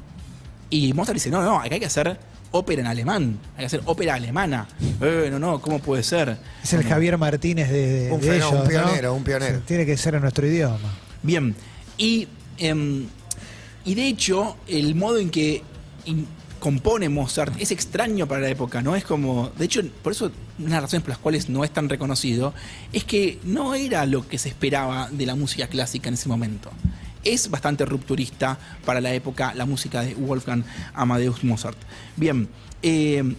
Y 0.68 0.92
Mozart 0.94 1.14
dice, 1.14 1.30
no, 1.30 1.42
no, 1.42 1.60
acá 1.60 1.74
hay 1.74 1.80
que 1.80 1.86
hacer 1.86 2.18
ópera 2.54 2.82
en 2.82 2.86
alemán, 2.86 3.38
hay 3.56 3.60
que 3.62 3.66
hacer 3.66 3.82
ópera 3.84 4.14
alemana. 4.14 4.68
Eh, 5.00 5.28
no, 5.30 5.38
no, 5.40 5.60
¿cómo 5.60 5.80
puede 5.80 6.04
ser? 6.04 6.38
Es 6.62 6.72
el 6.72 6.84
Javier 6.84 7.18
Martínez 7.18 7.68
de, 7.68 8.04
de- 8.04 8.12
Un 8.12 8.20
de 8.20 8.36
ellos, 8.36 8.52
un 8.52 8.58
¿no? 8.58 8.64
pionero, 8.64 9.14
un 9.14 9.24
pionero. 9.24 9.58
Tiene 9.66 9.84
que 9.84 9.96
ser 9.96 10.14
en 10.14 10.22
nuestro 10.22 10.46
idioma. 10.46 10.78
Bien, 11.22 11.54
y, 11.98 12.28
em, 12.58 13.06
y 13.84 13.94
de 13.96 14.06
hecho, 14.06 14.56
el 14.68 14.94
modo 14.94 15.18
en 15.18 15.30
que 15.30 15.62
in- 16.04 16.28
compone 16.60 17.08
Mozart 17.08 17.60
es 17.60 17.72
extraño 17.72 18.26
para 18.28 18.40
la 18.42 18.48
época, 18.50 18.80
¿no? 18.82 18.94
Es 18.94 19.04
como, 19.04 19.50
de 19.58 19.64
hecho, 19.64 19.82
por 20.02 20.12
eso 20.12 20.30
una 20.58 20.66
de 20.68 20.72
las 20.74 20.82
razones 20.82 21.02
por 21.02 21.08
las 21.10 21.18
cuales 21.18 21.48
no 21.48 21.64
es 21.64 21.70
tan 21.72 21.88
reconocido 21.88 22.54
es 22.92 23.02
que 23.04 23.40
no 23.42 23.74
era 23.74 24.06
lo 24.06 24.26
que 24.28 24.38
se 24.38 24.48
esperaba 24.48 25.08
de 25.10 25.26
la 25.26 25.34
música 25.34 25.66
clásica 25.66 26.06
en 26.08 26.14
ese 26.14 26.28
momento. 26.28 26.70
Es 27.24 27.50
bastante 27.50 27.84
rupturista 27.84 28.58
para 28.84 29.00
la 29.00 29.12
época 29.12 29.54
la 29.54 29.66
música 29.66 30.02
de 30.02 30.14
Wolfgang 30.14 30.64
Amadeus 30.92 31.42
Mozart. 31.42 31.78
Bien, 32.16 32.48
em, 32.82 33.34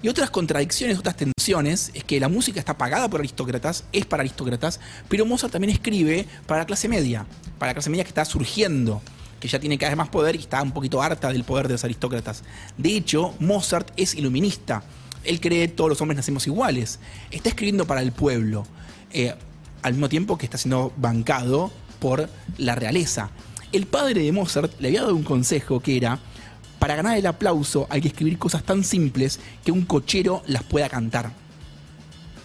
y 0.00 0.08
otras 0.08 0.30
contradicciones, 0.30 0.96
otras 0.96 1.16
tensiones, 1.16 1.90
es 1.92 2.04
que 2.04 2.20
la 2.20 2.28
música 2.28 2.60
está 2.60 2.78
pagada 2.78 3.10
por 3.10 3.20
aristócratas, 3.20 3.84
es 3.92 4.06
para 4.06 4.20
aristócratas, 4.20 4.78
pero 5.08 5.26
Mozart 5.26 5.52
también 5.52 5.72
escribe 5.72 6.24
para 6.46 6.60
la 6.60 6.66
clase 6.66 6.88
media, 6.88 7.26
para 7.58 7.70
la 7.70 7.74
clase 7.74 7.90
media 7.90 8.04
que 8.04 8.10
está 8.10 8.24
surgiendo, 8.24 9.02
que 9.40 9.48
ya 9.48 9.58
tiene 9.58 9.76
cada 9.76 9.90
vez 9.90 9.96
más 9.96 10.08
poder 10.08 10.36
y 10.36 10.40
está 10.40 10.62
un 10.62 10.70
poquito 10.70 11.02
harta 11.02 11.32
del 11.32 11.42
poder 11.42 11.66
de 11.66 11.74
los 11.74 11.82
aristócratas. 11.82 12.44
De 12.76 12.96
hecho, 12.96 13.34
Mozart 13.40 13.90
es 13.96 14.14
iluminista. 14.14 14.84
Él 15.24 15.40
cree 15.40 15.66
que 15.66 15.74
todos 15.74 15.90
los 15.90 16.00
hombres 16.00 16.16
nacemos 16.16 16.46
iguales. 16.46 17.00
Está 17.32 17.48
escribiendo 17.48 17.84
para 17.84 18.00
el 18.00 18.12
pueblo, 18.12 18.66
eh, 19.10 19.34
al 19.82 19.94
mismo 19.94 20.08
tiempo 20.08 20.38
que 20.38 20.46
está 20.46 20.58
siendo 20.58 20.92
bancado 20.96 21.72
por 21.98 22.28
la 22.56 22.74
realeza. 22.74 23.30
El 23.72 23.86
padre 23.86 24.22
de 24.22 24.32
Mozart 24.32 24.72
le 24.80 24.88
había 24.88 25.02
dado 25.02 25.14
un 25.14 25.22
consejo 25.22 25.80
que 25.80 25.96
era, 25.96 26.18
para 26.78 26.96
ganar 26.96 27.18
el 27.18 27.26
aplauso 27.26 27.86
hay 27.90 28.00
que 28.00 28.08
escribir 28.08 28.38
cosas 28.38 28.62
tan 28.62 28.84
simples 28.84 29.40
que 29.64 29.72
un 29.72 29.84
cochero 29.84 30.42
las 30.46 30.62
pueda 30.62 30.88
cantar. 30.88 31.32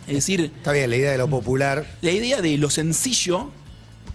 Es 0.08 0.16
decir, 0.16 0.52
Está 0.58 0.72
bien, 0.74 0.90
la 0.90 0.98
idea 0.98 1.12
de 1.12 1.18
lo 1.18 1.30
popular. 1.30 1.86
la 2.02 2.12
idea 2.12 2.42
de 2.42 2.58
lo 2.58 2.70
sencillo, 2.70 3.52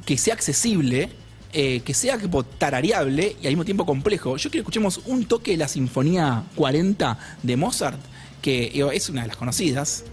que 0.05 0.19
sea 0.19 0.35
accesible, 0.35 1.09
eh, 1.53 1.81
que 1.81 1.95
sea 1.95 2.19
tarareable 2.59 3.37
y 3.41 3.47
al 3.47 3.53
mismo 3.53 3.65
tiempo 3.65 3.87
complejo. 3.87 4.37
Yo 4.37 4.51
quiero 4.51 4.65
que 4.65 4.71
escuchemos 4.71 5.01
un 5.07 5.25
toque 5.25 5.53
de 5.53 5.57
la 5.57 5.69
Sinfonía 5.69 6.45
40 6.57 7.19
de 7.43 7.57
Mozart, 7.57 7.99
que 8.43 8.85
es 8.93 9.09
una 9.09 9.23
de 9.23 9.29
las 9.29 9.37
conocidas. 9.37 10.05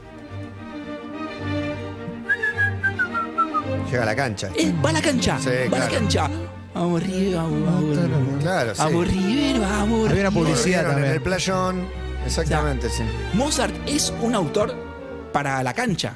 Llega 3.90 4.04
a 4.04 4.06
la 4.06 4.16
cancha. 4.16 4.50
Eh, 4.56 4.74
va 4.84 4.90
a 4.90 4.94
la 4.94 5.02
cancha, 5.02 5.40
Sí, 5.40 5.50
va 5.72 5.78
a 5.78 5.80
la 5.82 5.90
cancha. 5.90 6.30
Vamos 6.74 7.02
arriba, 7.02 7.44
vamos 7.44 7.98
arriba. 7.98 8.40
Claro, 8.42 8.76
sí. 8.76 8.82
Vamos 8.82 9.08
River, 9.08 9.60
vamos 9.62 10.10
Había 10.10 10.22
una 10.22 10.30
River. 10.30 10.34
publicidad 10.34 10.84
Corrieron 10.84 10.86
en 10.86 10.94
también. 10.94 11.14
el 11.14 11.22
playón. 11.22 11.88
Exactamente, 12.26 12.90
sí. 12.90 13.04
Mozart 13.34 13.74
es 13.88 14.12
un 14.22 14.36
autor 14.36 14.76
para 15.32 15.62
la 15.64 15.74
cancha, 15.74 16.16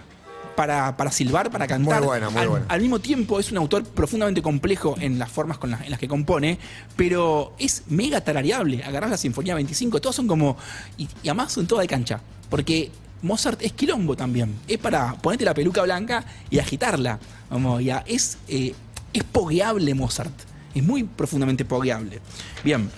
para, 0.55 0.97
para 0.97 1.11
silbar, 1.11 1.49
para 1.51 1.67
cantar. 1.67 1.99
Muy 1.99 2.07
bueno, 2.07 2.31
muy 2.31 2.41
al, 2.41 2.47
bueno. 2.49 2.65
al 2.67 2.81
mismo 2.81 2.99
tiempo 2.99 3.39
es 3.39 3.51
un 3.51 3.57
autor 3.59 3.83
profundamente 3.85 4.41
complejo 4.41 4.95
en 4.99 5.19
las 5.19 5.29
formas 5.31 5.57
con 5.59 5.71
las, 5.71 5.81
en 5.81 5.91
las 5.91 5.99
que 5.99 6.07
compone, 6.07 6.57
pero 6.97 7.53
es 7.59 7.83
mega 7.88 8.21
tarareable. 8.21 8.83
Agarrás 8.83 9.11
la 9.11 9.17
Sinfonía 9.17 9.55
25, 9.55 10.01
todos 10.01 10.15
son 10.15 10.27
como... 10.27 10.57
Y, 10.97 11.03
y 11.23 11.29
además 11.29 11.53
son 11.53 11.67
todas 11.67 11.83
de 11.83 11.88
cancha, 11.88 12.19
porque 12.49 12.91
Mozart 13.21 13.61
es 13.61 13.73
quilombo 13.73 14.15
también. 14.15 14.55
Es 14.67 14.77
para 14.77 15.13
ponerte 15.15 15.45
la 15.45 15.53
peluca 15.53 15.81
blanca 15.83 16.23
y 16.49 16.59
agitarla. 16.59 17.19
Vamos, 17.49 17.83
ya 17.83 18.03
es, 18.07 18.38
eh, 18.47 18.73
es 19.13 19.23
pogueable 19.23 19.93
Mozart. 19.93 20.33
Es 20.73 20.83
muy 20.83 21.03
profundamente 21.03 21.65
pogueable. 21.65 22.19
Bien, 22.63 22.89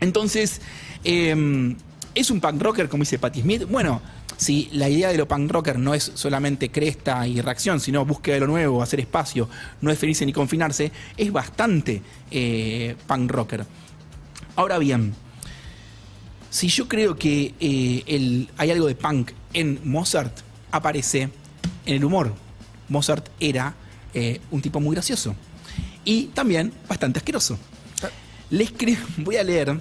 entonces... 0.00 0.60
em, 1.04 1.76
¿Es 2.12 2.30
un 2.30 2.40
punk 2.40 2.60
rocker, 2.60 2.88
como 2.88 3.02
dice 3.02 3.20
Patti 3.20 3.40
Smith? 3.40 3.66
Bueno, 3.70 4.02
si 4.36 4.68
la 4.72 4.88
idea 4.88 5.10
de 5.10 5.16
lo 5.16 5.28
punk 5.28 5.50
rocker 5.50 5.78
no 5.78 5.94
es 5.94 6.10
solamente 6.14 6.70
cresta 6.70 7.26
y 7.26 7.40
reacción, 7.40 7.78
sino 7.78 8.04
búsqueda 8.04 8.34
de 8.34 8.40
lo 8.40 8.46
nuevo, 8.48 8.82
hacer 8.82 8.98
espacio, 8.98 9.48
no 9.80 9.90
definirse 9.90 10.26
ni 10.26 10.32
confinarse, 10.32 10.90
es 11.16 11.30
bastante 11.30 12.02
eh, 12.32 12.96
punk 13.06 13.30
rocker. 13.30 13.64
Ahora 14.56 14.78
bien, 14.78 15.14
si 16.50 16.68
yo 16.68 16.88
creo 16.88 17.16
que 17.16 17.54
eh, 17.60 18.02
el- 18.06 18.48
hay 18.56 18.70
algo 18.70 18.86
de 18.86 18.94
punk 18.94 19.30
en 19.52 19.80
Mozart, 19.84 20.36
aparece 20.70 21.22
en 21.86 21.94
el 21.94 22.04
humor. 22.04 22.34
Mozart 22.88 23.28
era 23.40 23.74
eh, 24.14 24.40
un 24.50 24.60
tipo 24.60 24.80
muy 24.80 24.94
gracioso 24.94 25.34
y 26.04 26.24
también 26.26 26.72
bastante 26.88 27.18
asqueroso. 27.20 27.58
Le 28.50 28.68
voy 29.18 29.36
a 29.36 29.44
leer 29.44 29.80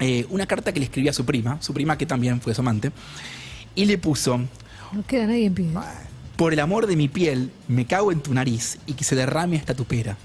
eh, 0.00 0.26
una 0.30 0.46
carta 0.46 0.72
que 0.72 0.80
le 0.80 0.86
escribía 0.86 1.10
a 1.10 1.14
su 1.14 1.24
prima, 1.26 1.60
su 1.60 1.74
prima 1.74 1.98
que 1.98 2.06
también 2.06 2.40
fue 2.40 2.54
su 2.54 2.62
amante, 2.62 2.90
y 3.74 3.84
le 3.84 3.98
puso, 3.98 4.38
No 4.92 5.04
queda 5.06 5.26
nadie 5.26 5.46
en 5.46 5.54
pie. 5.54 5.66
por 6.36 6.52
el 6.54 6.60
amor 6.60 6.86
de 6.86 6.96
mi 6.96 7.08
piel, 7.08 7.50
me 7.68 7.84
cago 7.86 8.10
en 8.10 8.20
tu 8.22 8.32
nariz 8.32 8.78
y 8.86 8.94
que 8.94 9.04
se 9.04 9.14
derrame 9.16 9.56
esta 9.56 9.74
tu 9.74 9.84
pera. 9.84 10.16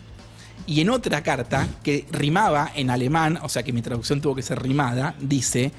Y 0.69 0.81
en 0.81 0.91
otra 0.91 1.23
carta, 1.23 1.67
que 1.81 2.05
rimaba 2.11 2.71
en 2.75 2.91
alemán, 2.91 3.39
o 3.41 3.49
sea 3.49 3.63
que 3.63 3.73
mi 3.73 3.81
traducción 3.81 4.21
tuvo 4.21 4.35
que 4.35 4.43
ser 4.43 4.61
rimada, 4.61 5.15
dice, 5.19 5.71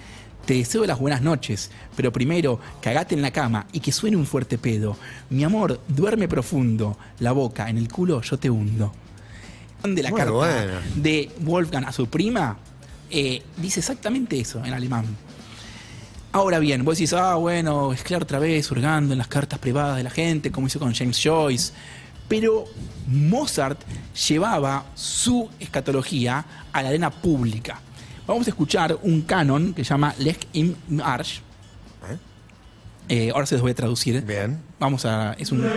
te 0.45 0.55
deseo 0.55 0.85
las 0.85 0.99
buenas 0.99 1.23
noches, 1.23 1.71
pero 1.95 2.13
primero 2.13 2.59
cagate 2.83 3.15
en 3.15 3.23
la 3.23 3.31
cama 3.31 3.69
y 3.73 3.79
que 3.79 3.93
suene 3.93 4.17
un 4.17 4.27
fuerte 4.27 4.59
pedo. 4.59 4.97
Mi 5.29 5.45
amor, 5.45 5.81
duerme 5.87 6.27
profundo, 6.27 6.99
la 7.21 7.31
boca 7.31 7.71
en 7.71 7.79
el 7.79 7.87
culo 7.87 8.21
yo 8.21 8.37
te 8.37 8.51
hundo. 8.51 8.93
De 9.85 10.03
la 10.03 10.11
Muy 10.11 10.19
carta 10.19 10.81
de 10.97 11.31
Wolfgang 11.39 11.85
a 11.85 11.93
su 11.93 12.09
prima, 12.09 12.59
eh, 13.11 13.45
dice 13.59 13.79
exactamente 13.79 14.41
eso 14.41 14.61
en 14.65 14.75
alemán. 14.75 15.05
Ahora 16.33 16.59
bien, 16.59 16.85
vos 16.85 16.99
decís, 16.99 17.13
ah, 17.13 17.37
bueno, 17.37 17.93
es 17.93 18.03
claro 18.03 18.25
otra 18.25 18.41
vez 18.41 18.69
hurgando 18.73 19.13
en 19.13 19.19
las 19.19 19.29
cartas 19.29 19.61
privadas 19.61 19.99
de 19.99 20.03
la 20.03 20.11
gente, 20.11 20.51
como 20.51 20.67
hizo 20.67 20.81
con 20.81 20.93
James 20.93 21.21
Joyce. 21.23 21.73
Pero 22.31 22.65
Mozart 23.09 23.81
llevaba 24.29 24.87
su 24.95 25.51
escatología 25.59 26.45
a 26.73 26.83
la 26.83 26.91
arena 26.91 27.11
pública. 27.11 27.81
Vamos 28.25 28.47
a 28.47 28.51
escuchar 28.51 28.97
un 29.03 29.23
canon 29.23 29.75
que 29.75 29.83
se 29.83 29.91
llama 29.91 30.15
Lech 30.19 30.47
im 30.53 30.77
Arsch. 31.03 31.43
Eh, 33.09 33.33
ahora 33.35 33.45
se 33.47 33.57
los 33.57 33.63
voy 33.63 33.73
a 33.73 33.75
traducir. 33.75 34.23
Bien. 34.23 34.63
Vamos 34.79 35.05
a. 35.05 35.33
Es 35.33 35.51
un. 35.51 35.69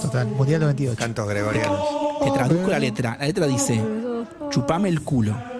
Total, 0.00 0.28
Mundial 0.28 0.60
98. 0.60 0.96
Cantos 0.96 1.28
gregorianos. 1.28 1.80
Te 2.22 2.30
traduzco 2.30 2.70
la 2.70 2.78
letra. 2.78 3.16
La 3.18 3.26
letra 3.26 3.48
dice: 3.48 3.82
Chupame 4.50 4.88
el 4.88 5.02
culo. 5.02 5.57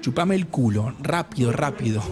Chupame 0.00 0.34
el 0.34 0.46
culo. 0.46 0.94
Rápido, 1.02 1.52
rápido. 1.52 2.02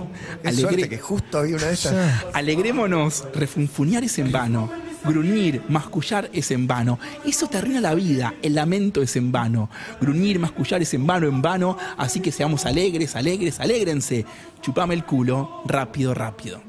Qué 0.43 0.49
Alegre- 0.49 0.61
suerte 0.69 0.89
que 0.89 0.99
justo 0.99 1.39
había 1.39 1.57
una 1.57 1.67
de 1.67 1.75
estas. 1.75 2.25
Alegrémonos, 2.35 3.25
refunfuñar 3.35 4.05
es 4.05 4.19
en 4.19 4.31
vano, 4.31 4.71
gruñir, 5.05 5.63
mascullar 5.69 6.29
es 6.33 6.51
en 6.51 6.67
vano. 6.67 6.99
Eso 7.25 7.47
te 7.49 7.57
arruina 7.59 7.81
la 7.81 7.95
vida, 7.95 8.35
el 8.43 8.55
lamento 8.55 9.01
es 9.03 9.17
en 9.17 9.33
vano. 9.33 9.71
Gruñir, 10.01 10.39
mascullar 10.39 10.83
es 10.83 10.93
en 10.95 11.07
vano, 11.07 11.27
en 11.29 11.41
vano, 11.41 11.79
así 11.97 12.21
que 12.21 12.31
seamos 12.33 12.67
alegres, 12.67 13.17
alegres, 13.17 13.59
alégrense. 13.61 14.27
Chupame 14.61 14.95
el 14.95 15.05
culo, 15.05 15.63
rápido, 15.67 16.13
rápido. 16.15 16.61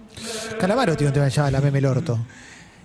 Calamaro 0.60 0.95
tiene 0.95 1.10
un 1.10 1.13
tema 1.13 1.25
que 1.25 1.32
se 1.32 1.38
llama 1.38 1.51
La 1.51 1.62
Meme 1.62 1.79
el 1.79 1.86
Orto. 1.86 2.19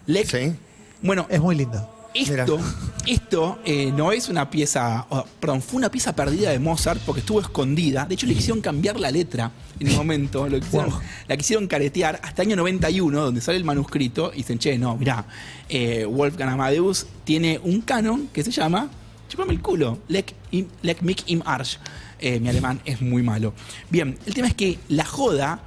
Lex- 0.08 0.26
Sí. 0.30 0.56
Bueno, 1.02 1.26
Es 1.28 1.40
muy 1.40 1.54
lindo. 1.54 1.93
Esto, 2.14 2.58
esto 3.06 3.58
eh, 3.64 3.92
no 3.94 4.12
es 4.12 4.28
una 4.28 4.48
pieza, 4.50 5.06
oh, 5.10 5.24
perdón, 5.40 5.60
fue 5.62 5.78
una 5.78 5.90
pieza 5.90 6.14
perdida 6.14 6.50
de 6.50 6.58
Mozart 6.58 7.00
porque 7.04 7.20
estuvo 7.20 7.40
escondida. 7.40 8.06
De 8.06 8.14
hecho, 8.14 8.26
le 8.26 8.34
quisieron 8.34 8.60
cambiar 8.60 8.98
la 9.00 9.10
letra 9.10 9.50
en 9.80 9.88
un 9.90 9.96
momento, 9.96 10.48
lo 10.48 10.58
quisieron- 10.60 10.90
Wow. 10.90 11.00
la 11.28 11.36
quisieron 11.36 11.66
caretear 11.66 12.20
hasta 12.22 12.42
el 12.42 12.48
año 12.48 12.56
91, 12.56 13.20
donde 13.24 13.40
sale 13.40 13.58
el 13.58 13.64
manuscrito, 13.64 14.30
y 14.32 14.38
dicen, 14.38 14.58
che, 14.58 14.78
no, 14.78 14.96
mirá, 14.96 15.26
eh, 15.68 16.04
Wolfgang 16.04 16.50
Amadeus 16.50 17.06
tiene 17.24 17.58
un 17.62 17.80
canon 17.80 18.28
que 18.32 18.42
se 18.44 18.50
llama 18.50 18.88
Chupame 19.28 19.52
el 19.52 19.60
culo, 19.60 19.98
Leck, 20.08 20.32
im, 20.52 20.66
Leck 20.82 21.02
mich 21.02 21.24
im 21.26 21.42
Arsch. 21.44 21.78
Eh, 22.20 22.38
mi 22.40 22.48
alemán 22.48 22.80
es 22.84 23.00
muy 23.02 23.22
malo. 23.22 23.52
Bien, 23.90 24.16
el 24.24 24.34
tema 24.34 24.46
es 24.48 24.54
que 24.54 24.78
la 24.88 25.04
joda 25.04 25.60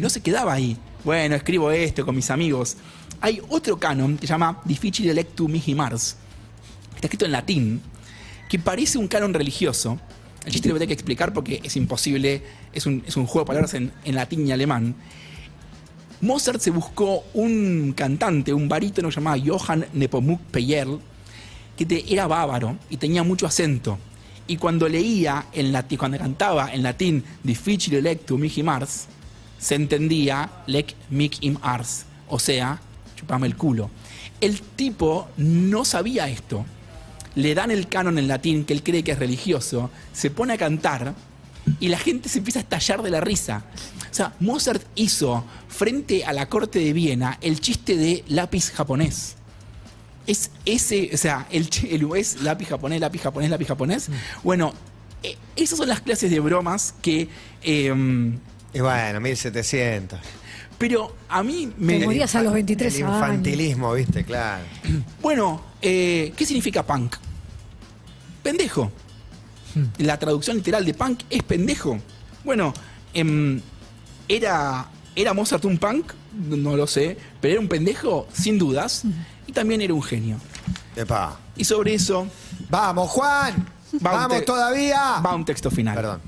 no 0.00 0.08
se 0.10 0.20
quedaba 0.20 0.52
ahí. 0.52 0.76
Bueno, 1.04 1.34
escribo 1.34 1.70
esto 1.70 2.04
con 2.04 2.14
mis 2.14 2.30
amigos. 2.30 2.76
Hay 3.20 3.40
otro 3.48 3.78
canon 3.78 4.16
que 4.16 4.26
se 4.26 4.32
llama 4.32 4.60
Difficile 4.64 5.12
lectu 5.14 5.48
mihi 5.48 5.74
Mars. 5.74 6.16
Está 6.94 7.06
escrito 7.06 7.24
en 7.26 7.32
latín, 7.32 7.80
que 8.48 8.58
parece 8.58 8.98
un 8.98 9.08
canon 9.08 9.34
religioso. 9.34 9.98
El 10.44 10.52
chiste 10.52 10.68
lo 10.68 10.74
voy 10.74 10.78
a 10.78 10.80
tener 10.80 10.88
que 10.88 10.94
explicar 10.94 11.32
porque 11.32 11.60
es 11.62 11.76
imposible, 11.76 12.42
es 12.72 12.86
un, 12.86 13.02
es 13.06 13.16
un 13.16 13.26
juego 13.26 13.44
de 13.44 13.46
palabras 13.48 13.74
en, 13.74 13.92
en 14.04 14.14
latín 14.14 14.46
y 14.46 14.52
alemán. 14.52 14.94
Mozart 16.22 16.60
se 16.60 16.70
buscó 16.70 17.24
un 17.34 17.92
cantante, 17.96 18.52
un 18.52 18.68
barítono 18.68 19.10
llamado 19.10 19.42
Johann 19.44 19.86
Nepomuk 19.92 20.40
Peyerl, 20.50 21.00
que 21.76 21.86
te- 21.86 22.12
era 22.12 22.26
bávaro 22.26 22.76
y 22.90 22.96
tenía 22.96 23.22
mucho 23.22 23.46
acento. 23.46 23.98
Y 24.46 24.56
cuando 24.56 24.88
leía 24.88 25.46
en 25.52 25.72
latín, 25.72 25.98
cuando 25.98 26.18
cantaba 26.18 26.72
en 26.72 26.82
latín 26.82 27.22
Difficile 27.42 28.02
lectum 28.02 28.40
mihi 28.40 28.62
Mars, 28.62 29.06
se 29.58 29.74
entendía 29.74 30.50
lec 30.66 30.94
mic 31.10 31.36
im 31.42 31.58
ars, 31.62 32.04
o 32.28 32.38
sea, 32.38 32.80
chupame 33.20 33.46
el 33.46 33.56
culo. 33.56 33.90
El 34.40 34.60
tipo 34.60 35.28
no 35.36 35.84
sabía 35.84 36.28
esto. 36.28 36.64
Le 37.34 37.54
dan 37.54 37.70
el 37.70 37.86
canon 37.88 38.18
en 38.18 38.26
latín 38.26 38.64
que 38.64 38.72
él 38.72 38.82
cree 38.82 39.04
que 39.04 39.12
es 39.12 39.18
religioso, 39.18 39.90
se 40.12 40.30
pone 40.30 40.54
a 40.54 40.58
cantar 40.58 41.14
y 41.78 41.88
la 41.88 41.98
gente 41.98 42.28
se 42.28 42.38
empieza 42.38 42.58
a 42.58 42.62
estallar 42.62 43.02
de 43.02 43.10
la 43.10 43.20
risa. 43.20 43.64
O 44.10 44.14
sea, 44.14 44.34
Mozart 44.40 44.82
hizo 44.96 45.44
frente 45.68 46.24
a 46.24 46.32
la 46.32 46.48
corte 46.48 46.80
de 46.80 46.92
Viena 46.92 47.38
el 47.40 47.60
chiste 47.60 47.96
de 47.96 48.24
lápiz 48.28 48.72
japonés. 48.72 49.36
Es 50.26 50.50
ese, 50.64 51.10
o 51.12 51.16
sea, 51.16 51.46
el, 51.50 51.68
el 51.88 52.08
es 52.16 52.42
lápiz 52.42 52.66
japonés, 52.68 53.00
lápiz 53.00 53.20
japonés, 53.20 53.50
lápiz 53.50 53.66
japonés. 53.68 54.08
Bueno, 54.42 54.72
eh, 55.22 55.36
esas 55.54 55.78
son 55.78 55.88
las 55.88 56.00
clases 56.00 56.30
de 56.30 56.40
bromas 56.40 56.94
que... 57.02 57.28
eh, 57.62 57.94
Y 58.72 58.80
bueno, 58.80 59.20
1700. 59.20 60.18
Pero 60.80 61.14
a 61.28 61.42
mí 61.42 61.66
Te 61.66 61.84
me... 61.84 61.98
morías 62.06 62.34
a 62.34 62.42
los 62.42 62.54
23 62.54 62.94
El 62.96 63.04
años. 63.04 63.14
infantilismo, 63.16 63.92
¿viste? 63.92 64.24
Claro. 64.24 64.64
Bueno, 65.20 65.60
eh, 65.82 66.32
¿qué 66.34 66.46
significa 66.46 66.82
punk? 66.84 67.16
Pendejo. 68.42 68.90
La 69.98 70.18
traducción 70.18 70.56
literal 70.56 70.84
de 70.84 70.94
punk 70.94 71.20
es 71.28 71.42
pendejo. 71.42 71.98
Bueno, 72.44 72.72
em, 73.12 73.60
¿era, 74.26 74.88
¿era 75.14 75.34
Mozart 75.34 75.64
un 75.66 75.76
punk? 75.78 76.12
No 76.48 76.76
lo 76.76 76.86
sé. 76.86 77.16
Pero 77.40 77.52
era 77.52 77.60
un 77.60 77.68
pendejo, 77.68 78.26
sin 78.32 78.58
dudas. 78.58 79.02
Y 79.46 79.52
también 79.52 79.82
era 79.82 79.92
un 79.94 80.02
genio. 80.02 80.38
Epa. 80.96 81.38
Y 81.56 81.64
sobre 81.64 81.94
eso 81.94 82.26
¡Vamos, 82.70 83.10
Juan! 83.10 83.66
Va 84.04 84.12
¡Vamos 84.12 84.38
te- 84.38 84.44
todavía! 84.44 85.20
va 85.20 85.34
un 85.34 85.44
texto 85.44 85.70
final. 85.70 85.94
Perdón. 85.94 86.20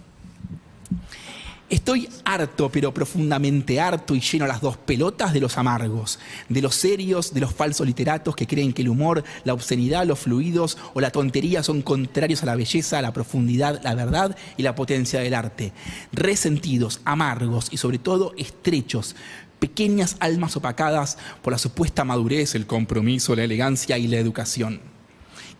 Estoy 1.73 2.07
harto, 2.27 2.69
pero 2.71 2.93
profundamente 2.93 3.81
harto 3.81 4.15
y 4.15 4.21
lleno 4.21 4.47
las 4.47 4.61
dos 4.61 4.77
pelotas 4.77 5.33
de 5.33 5.41
los 5.41 5.57
amargos, 5.57 6.19
de 6.51 6.61
los 6.61 6.75
serios, 6.75 7.33
de 7.33 7.41
los 7.41 7.55
falsos 7.55 7.87
literatos 7.87 8.37
que 8.37 8.47
creen 8.47 8.75
que 8.75 8.83
el 8.83 8.91
humor, 8.91 9.25
la 9.45 9.55
obscenidad, 9.55 10.05
los 10.05 10.19
fluidos 10.19 10.77
o 10.93 11.01
la 11.01 11.11
tontería 11.11 11.63
son 11.63 11.81
contrarios 11.81 12.43
a 12.43 12.47
la 12.47 12.57
belleza, 12.57 12.99
a 12.99 13.03
la 13.03 13.15
profundidad, 13.15 13.81
la 13.83 13.95
verdad 13.95 14.37
y 14.59 14.65
la 14.65 14.75
potencia 14.75 15.21
del 15.21 15.33
arte. 15.33 15.73
Resentidos, 16.13 17.01
amargos 17.07 17.69
y 17.71 17.79
sobre 17.79 17.97
todo 17.97 18.35
estrechos, 18.37 19.17
pequeñas 19.59 20.17
almas 20.21 20.55
opacadas 20.59 21.17
por 21.41 21.55
la 21.55 21.59
supuesta 21.59 22.05
madurez, 22.05 22.55
el 22.55 22.67
compromiso, 22.67 23.35
la 23.35 23.45
elegancia 23.45 23.97
y 23.97 24.09
la 24.09 24.19
educación 24.19 24.91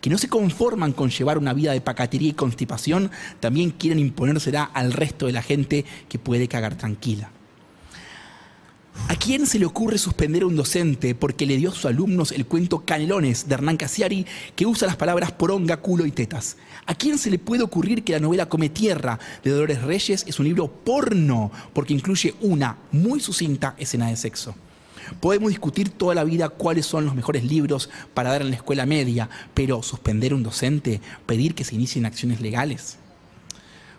que 0.01 0.09
no 0.09 0.17
se 0.17 0.29
conforman 0.29 0.93
con 0.93 1.09
llevar 1.09 1.37
una 1.37 1.53
vida 1.53 1.71
de 1.71 1.81
pacatería 1.81 2.29
y 2.29 2.33
constipación, 2.33 3.11
también 3.39 3.71
quieren 3.71 3.99
imponérsela 3.99 4.63
al 4.63 4.93
resto 4.93 5.25
de 5.25 5.33
la 5.33 5.41
gente 5.41 5.85
que 6.09 6.19
puede 6.19 6.47
cagar 6.47 6.75
tranquila. 6.75 7.31
¿A 9.07 9.15
quién 9.15 9.47
se 9.47 9.57
le 9.57 9.65
ocurre 9.65 9.97
suspender 9.97 10.43
a 10.43 10.47
un 10.47 10.55
docente 10.55 11.15
porque 11.15 11.45
le 11.45 11.57
dio 11.57 11.69
a 11.69 11.73
sus 11.73 11.85
alumnos 11.85 12.31
el 12.31 12.45
cuento 12.45 12.85
Canelones 12.85 13.47
de 13.47 13.55
Hernán 13.55 13.77
Casiari 13.77 14.25
que 14.55 14.65
usa 14.65 14.87
las 14.87 14.97
palabras 14.97 15.31
poronga, 15.31 15.77
culo 15.77 16.05
y 16.05 16.11
tetas? 16.11 16.57
¿A 16.85 16.93
quién 16.93 17.17
se 17.17 17.31
le 17.31 17.39
puede 17.39 17.63
ocurrir 17.63 18.03
que 18.03 18.13
la 18.13 18.19
novela 18.19 18.47
Come 18.47 18.69
Tierra 18.69 19.19
de 19.43 19.49
Dolores 19.49 19.81
Reyes 19.81 20.23
es 20.27 20.39
un 20.39 20.45
libro 20.45 20.71
porno 20.71 21.51
porque 21.73 21.93
incluye 21.93 22.35
una 22.41 22.77
muy 22.91 23.19
sucinta 23.19 23.75
escena 23.77 24.09
de 24.09 24.15
sexo? 24.15 24.55
Podemos 25.19 25.49
discutir 25.49 25.89
toda 25.89 26.15
la 26.15 26.23
vida 26.23 26.49
cuáles 26.49 26.85
son 26.85 27.05
los 27.05 27.15
mejores 27.15 27.43
libros 27.43 27.89
para 28.13 28.31
dar 28.31 28.41
en 28.41 28.49
la 28.49 28.55
escuela 28.55 28.85
media, 28.85 29.29
pero 29.53 29.83
suspender 29.83 30.31
a 30.31 30.35
un 30.35 30.43
docente, 30.43 31.01
pedir 31.25 31.55
que 31.55 31.63
se 31.63 31.75
inicien 31.75 32.05
acciones 32.05 32.41
legales. 32.41 32.97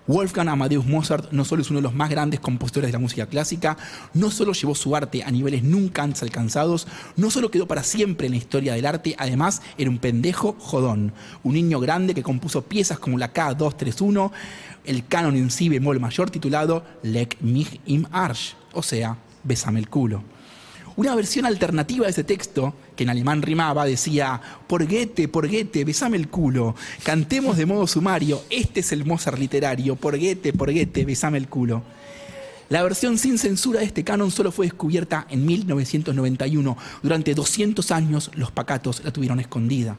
Wolfgang 0.07 0.51
Amadeus 0.51 0.85
Mozart 0.85 1.33
no 1.33 1.47
solo 1.47 1.63
es 1.63 1.71
uno 1.71 1.79
de 1.79 1.85
los 1.85 1.95
más 1.95 2.11
grandes 2.11 2.39
compositores 2.39 2.89
de 2.89 2.93
la 2.93 2.99
música 2.99 3.27
clásica, 3.27 3.79
no 4.13 4.31
solo 4.31 4.53
llevó 4.53 4.75
su 4.75 4.95
arte 4.95 5.23
a 5.23 5.31
niveles 5.31 5.63
nunca 5.63 6.03
antes 6.03 6.23
alcanzados, 6.23 6.87
no 7.17 7.31
solo 7.31 7.51
quedó 7.51 7.67
para 7.67 7.83
siempre 7.83 8.27
en 8.27 8.33
la 8.33 8.39
historia 8.39 8.75
del 8.75 8.85
arte, 8.85 9.17
además 9.19 9.63
era 9.79 9.89
un 9.89 9.99
pendejo 9.99 10.57
jodón, 10.59 11.15
un 11.43 11.55
niño 11.55 11.81
grande 11.81 12.15
que 12.15 12.23
compuso 12.23 12.63
piezas 12.63 12.99
como 12.99 13.17
la 13.17 13.33
K231, 13.33 14.31
el 14.85 15.07
canon 15.07 15.37
en 15.37 15.51
si 15.51 15.71
bemol 15.71 16.01
mayor 16.01 16.31
titulado 16.31 16.85
Leck 17.03 17.41
mich 17.41 17.81
im 17.87 18.05
Arsch, 18.13 18.57
o 18.75 18.83
sea, 18.83 19.17
Bésame 19.43 19.79
el 19.79 19.89
culo. 19.89 20.23
Una 20.97 21.17
versión 21.17 21.45
alternativa 21.45 22.05
de 22.05 22.13
ese 22.13 22.23
texto, 22.23 22.73
que 22.95 23.03
en 23.03 23.11
alemán 23.11 23.43
rimaba, 23.43 23.85
decía, 23.85 24.41
por 24.69 24.87
Goethe, 24.87 25.27
por 25.27 25.49
Goethe, 25.49 25.85
besame 25.85 26.17
el 26.17 26.29
culo, 26.29 26.77
cantemos 27.03 27.57
de 27.57 27.67
modo 27.67 27.89
sumario, 27.89 28.43
este 28.49 28.79
es 28.79 28.93
el 28.93 29.05
Mozart 29.05 29.39
literario, 29.39 29.97
por 29.97 30.17
Goethe, 30.17 30.53
por 30.53 30.73
Goethe, 30.73 31.05
besame 31.05 31.39
el 31.39 31.49
culo. 31.49 31.83
La 32.69 32.85
versión 32.85 33.19
sin 33.19 33.39
censura 33.39 33.81
de 33.81 33.87
este 33.87 34.05
canon 34.05 34.31
solo 34.31 34.53
fue 34.53 34.67
descubierta 34.67 35.27
en 35.29 35.45
1991. 35.45 36.77
Durante 37.03 37.35
200 37.35 37.91
años 37.91 38.31
los 38.37 38.53
pacatos 38.53 39.03
la 39.05 39.13
tuvieron 39.13 39.41
escondida. 39.41 39.99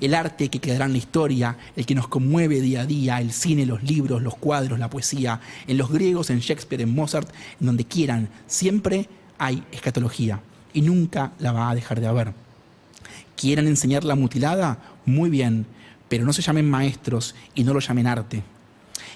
El 0.00 0.14
arte 0.14 0.48
que 0.48 0.58
quedará 0.58 0.86
en 0.86 0.92
la 0.92 0.98
historia, 0.98 1.56
el 1.76 1.86
que 1.86 1.94
nos 1.94 2.08
conmueve 2.08 2.60
día 2.60 2.80
a 2.80 2.86
día, 2.86 3.20
el 3.20 3.30
cine, 3.30 3.64
los 3.64 3.82
libros, 3.84 4.22
los 4.22 4.36
cuadros, 4.36 4.78
la 4.78 4.90
poesía, 4.90 5.40
en 5.68 5.78
los 5.78 5.90
griegos, 5.90 6.30
en 6.30 6.40
Shakespeare, 6.40 6.82
en 6.82 6.94
Mozart, 6.94 7.28
en 7.60 7.66
donde 7.66 7.84
quieran, 7.84 8.28
siempre 8.48 9.08
hay 9.38 9.62
escatología 9.72 10.40
y 10.72 10.82
nunca 10.82 11.32
la 11.38 11.52
va 11.52 11.70
a 11.70 11.74
dejar 11.74 12.00
de 12.00 12.06
haber. 12.06 12.32
¿Quieran 13.36 13.66
enseñar 13.66 14.04
la 14.04 14.14
mutilada? 14.14 14.78
Muy 15.06 15.30
bien, 15.30 15.66
pero 16.08 16.24
no 16.24 16.32
se 16.32 16.42
llamen 16.42 16.68
maestros 16.68 17.34
y 17.54 17.64
no 17.64 17.74
lo 17.74 17.80
llamen 17.80 18.06
arte. 18.06 18.42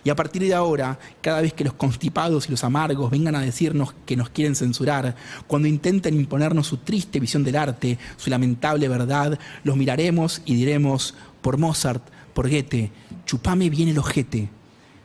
Y 0.04 0.10
a 0.10 0.16
partir 0.16 0.42
de 0.42 0.54
ahora, 0.54 0.98
cada 1.20 1.40
vez 1.40 1.52
que 1.52 1.64
los 1.64 1.74
constipados 1.74 2.48
y 2.48 2.50
los 2.50 2.64
amargos 2.64 3.10
vengan 3.10 3.34
a 3.34 3.40
decirnos 3.40 3.94
que 4.06 4.16
nos 4.16 4.30
quieren 4.30 4.54
censurar, 4.54 5.16
cuando 5.46 5.68
intenten 5.68 6.14
imponernos 6.14 6.66
su 6.66 6.78
triste 6.78 7.20
visión 7.20 7.44
del 7.44 7.56
arte, 7.56 7.98
su 8.16 8.30
lamentable 8.30 8.88
verdad, 8.88 9.38
los 9.64 9.76
miraremos 9.76 10.42
y 10.44 10.54
diremos, 10.54 11.14
por 11.42 11.58
Mozart, 11.58 12.02
por 12.34 12.48
Goethe, 12.48 12.90
chupame 13.26 13.70
bien 13.70 13.88
el 13.88 13.98
ojete. 13.98 14.48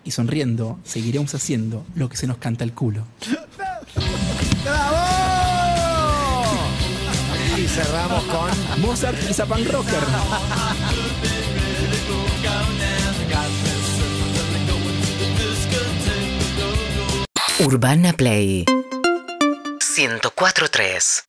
Y 0.06 0.12
sonriendo, 0.12 0.80
seguiremos 0.84 1.34
haciendo 1.34 1.86
lo 1.95 2.10
que 2.10 2.17
se 2.17 2.28
nos 2.28 2.38
canta 2.38 2.63
el 2.63 2.73
culo. 2.73 3.06
Cerramos 7.74 8.24
con. 8.26 8.82
Mozart 8.82 9.18
a 9.40 9.46
punk 9.46 9.72
rocker. 9.72 10.04
Urbana 17.60 18.12
Play 18.14 18.66
104.3 18.66 21.26